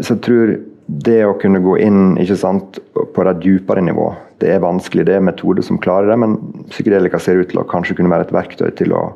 [0.00, 2.78] så jeg tror det å kunne gå inn ikke sant,
[3.14, 5.06] på det dypere nivå, det er vanskelig.
[5.08, 6.36] Det er metoder som klarer det, men
[6.70, 9.08] psykedelika ser ut til å kanskje kunne være et verktøy til å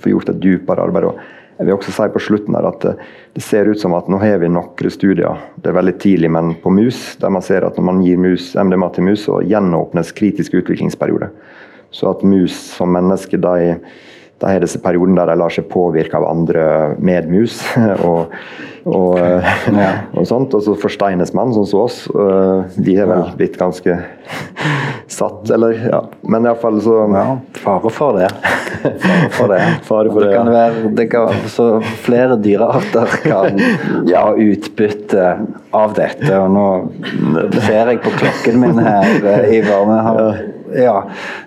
[0.00, 1.06] få gjort et dypere arbeid.
[1.10, 3.00] Og jeg vil også si på slutten her at eh,
[3.36, 6.54] det ser ut som at nå har vi noen studier, det er veldig tidlig, men
[6.62, 10.14] på mus, der man ser at når man gir mus, MDMA til mus, så gjenåpnes
[10.16, 11.28] kritisk utviklingsperiode.
[11.92, 13.76] Så at mus som mennesker, de
[14.40, 16.64] de har disse periodene der de lar seg påvirke av andre
[16.96, 17.58] medmus.
[18.08, 18.32] og,
[18.88, 19.90] og, ja.
[20.16, 21.98] og, sånt, og så forsteines man, sånn som oss.
[22.80, 23.98] Vi har vel blitt ganske
[25.18, 26.00] satt, eller ja.
[26.24, 27.26] Men iallfall så ja,
[27.60, 28.30] Fare for det.
[28.80, 29.60] Fare for det.
[29.84, 31.66] Fare for det, det kan være, det kan, så
[32.06, 33.60] flere dyrearter kan
[34.08, 35.26] ha utbytte
[35.76, 36.32] av dette.
[36.38, 36.66] Og nå
[37.66, 39.20] ser jeg på klokken min her,
[39.52, 39.84] Ivar.
[39.90, 40.40] Vi har
[40.76, 40.96] ja.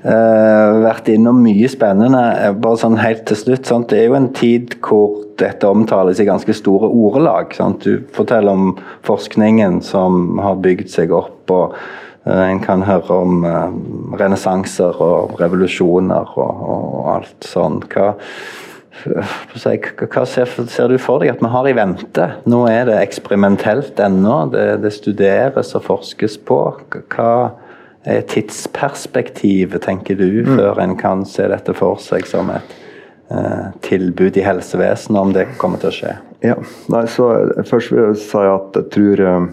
[0.03, 2.21] Uh, vært innom mye spennende.
[2.41, 3.67] Eh, bare sånn helt til slutt.
[3.69, 3.89] Sant?
[3.91, 7.53] Det er jo en tid hvor dette omtales i ganske store ordelag.
[7.57, 7.86] Sant?
[7.86, 8.74] Du forteller om
[9.07, 11.41] forskningen som har bygd seg opp.
[11.53, 11.78] og
[12.28, 13.71] uh, En kan høre om uh,
[14.19, 17.82] renessanser og revolusjoner og, og alt sånn.
[17.93, 18.13] Hva,
[19.03, 22.30] hva ser, ser, du for deg at vi har i vente?
[22.49, 24.43] Nå er det eksperimentelt ennå.
[24.53, 26.61] Det, det studeres og forskes på.
[27.15, 27.34] Hva
[28.03, 30.57] er tidsperspektivet, tenker du, mm.
[30.57, 32.75] før en kan se dette for seg som et
[33.31, 36.17] eh, tilbud i helsevesenet, om det kommer til å skje?
[36.43, 36.57] Ja,
[36.91, 37.29] Nei, så
[37.69, 39.45] Først vil jeg si at jeg tror um,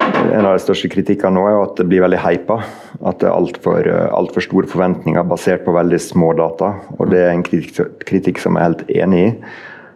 [0.00, 2.60] en av de største kritikkene nå er at det blir veldig hypa.
[3.00, 6.76] At det er altfor eh, alt for store forventninger basert på veldig små data.
[6.98, 9.34] og Det er en kritikk, kritikk som jeg er helt enig i.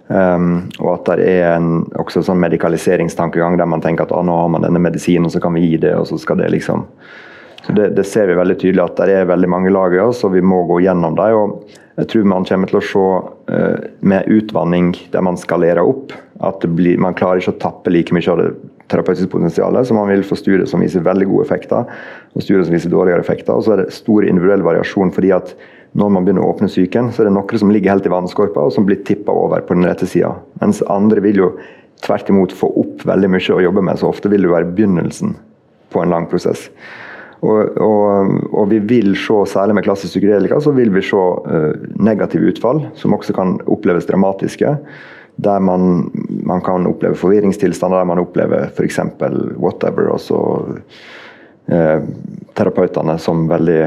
[0.05, 4.35] Um, og at det er en også sånn medikaliseringstankegang der man tenker at ah, nå
[4.37, 6.85] har man denne medisinen, og så kan vi gi det, og så skal det liksom
[7.69, 10.35] det, det, ser vi veldig tydelig at det er veldig mange lag i oss, og
[10.35, 11.37] vi må gå gjennom dem.
[11.39, 13.05] og Jeg tror man kommer til å se
[13.55, 16.13] uh, med utvanning der man skalerer opp,
[16.45, 18.51] at blir, man klarer ikke å tappe like mye av det
[18.93, 19.89] terapeutiske potensialet.
[19.89, 21.89] Så man vil få studier som viser veldig gode effekter,
[22.35, 23.55] og studier som viser dårligere effekter.
[23.55, 25.15] Og så er det stor individuell variasjon.
[25.15, 25.55] fordi at
[25.95, 28.67] når man begynner å åpne psyken, så er det noen som ligger helt i vannskorpa,
[28.67, 30.35] og som blir tippa over på den rette sida.
[30.61, 31.51] Mens andre vil jo
[32.05, 35.37] tvert imot få opp veldig mye å jobbe med, så ofte vil det være begynnelsen
[35.95, 36.67] på en lang prosess.
[37.45, 41.73] Og, og, og, vi vil se, særlig med klassisk psykedelika, så vil vi se uh,
[42.01, 44.77] negative utfall, som også kan oppleves dramatiske.
[45.45, 46.07] Der man,
[46.47, 49.01] man kan oppleve forvirringstilstander, der man opplever f.eks.
[49.59, 50.13] whatever.
[50.15, 50.39] og så
[51.69, 52.07] uh,
[52.57, 53.83] terapeutene som veldig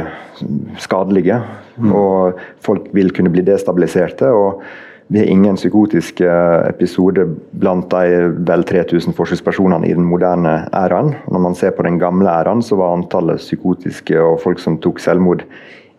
[0.84, 1.40] skadelige.
[1.78, 1.94] Mm.
[1.96, 4.30] Og folk vil kunne bli destabiliserte.
[4.30, 4.62] og
[5.08, 6.28] vi har ingen psykotiske
[6.68, 7.30] episoder
[7.60, 11.14] blant de vel 3000 forsøkspersonene i den moderne æraen.
[11.32, 15.00] Når man ser på den gamle æraen, så var antallet psykotiske og folk som tok
[15.00, 15.46] selvmord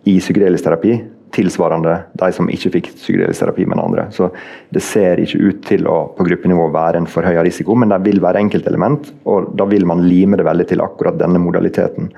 [0.04, 0.98] i psykedelisk terapi
[1.34, 4.06] tilsvarende de som ikke fikk psykedelisk terapi med andre.
[4.14, 4.30] Så
[4.74, 8.20] det ser ikke ut til å på gruppenivå være en forhøya risiko, men det vil
[8.24, 12.10] være enkeltelement, og da vil man lime det veldig til akkurat denne modaliteten,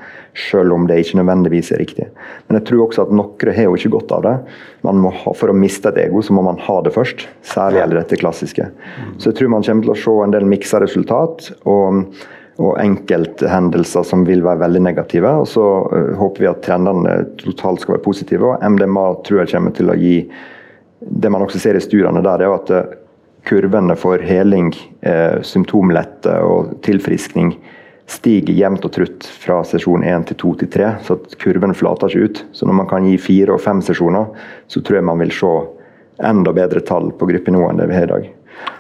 [0.50, 2.08] selv om det ikke nødvendigvis er riktig.
[2.48, 4.34] Men jeg tror også at noen har jo ikke godt av det.
[4.86, 7.26] Ha, for å miste et ego, så må man ha det først.
[7.46, 8.68] Særlig gjelder dette klassiske.
[9.18, 11.50] Så jeg tror man kommer til å se en del miksa resultat.
[11.68, 12.04] og
[12.60, 15.32] og enkelthendelser som vil være veldig negative.
[15.42, 18.52] og Så uh, håper vi at trendene totalt skal være positive.
[18.52, 20.16] og MDMA tror jeg kommer til å gi
[21.00, 22.96] Det man også ser i studiene der, er at uh,
[23.48, 24.74] kurvene for heling,
[25.06, 27.54] uh, symptomlette og tilfriskning
[28.10, 32.10] stiger jevnt og trutt fra sesjon 1 til 2 til 3, så at kurven flater
[32.10, 32.42] ikke ut.
[32.52, 34.26] Så når man kan gi fire og fem sesjoner,
[34.68, 35.52] så tror jeg man vil se
[36.30, 38.28] enda bedre tall på gruppenivå enn det vi har i dag.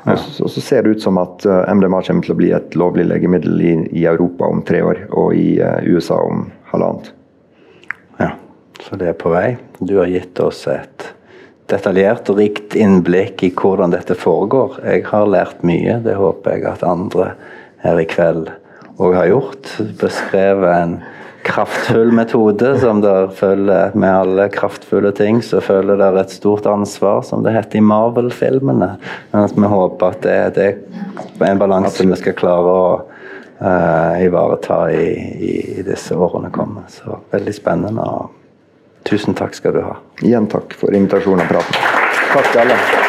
[0.08, 2.50] Og så, og så, ser det ut som at eh, MDMA kommer til å bli
[2.56, 7.12] et lovlig legemiddel i, i Europa om tre år, og i uh, USA om halvannet.
[8.20, 8.32] Ja,
[8.80, 9.58] så det er på vei.
[9.78, 11.10] Du har gitt oss et
[11.70, 14.80] detaljert og rikt innblikk i hvordan dette foregår.
[14.88, 17.34] Jeg har lært mye, det håper jeg at andre
[17.84, 18.50] her i kveld
[19.00, 19.74] òg har gjort.
[20.00, 20.96] Beskrevet en
[21.50, 27.22] kraftfull metode, som der følger med alle kraftfulle ting, så føler det et stort ansvar,
[27.26, 28.92] som det heter i Marvel-filmene.
[29.34, 30.68] Mens vi håper at det, det,
[31.40, 32.86] er en balanse vi skal klare å
[33.60, 35.06] uh, ivareta i,
[35.50, 36.88] i, i, disse årene kommer.
[36.92, 38.06] Så veldig spennende.
[38.06, 39.98] og Tusen takk skal du ha.
[40.22, 41.86] Igjen takk for invitasjonen og praten.
[42.30, 42.99] Takk til alle.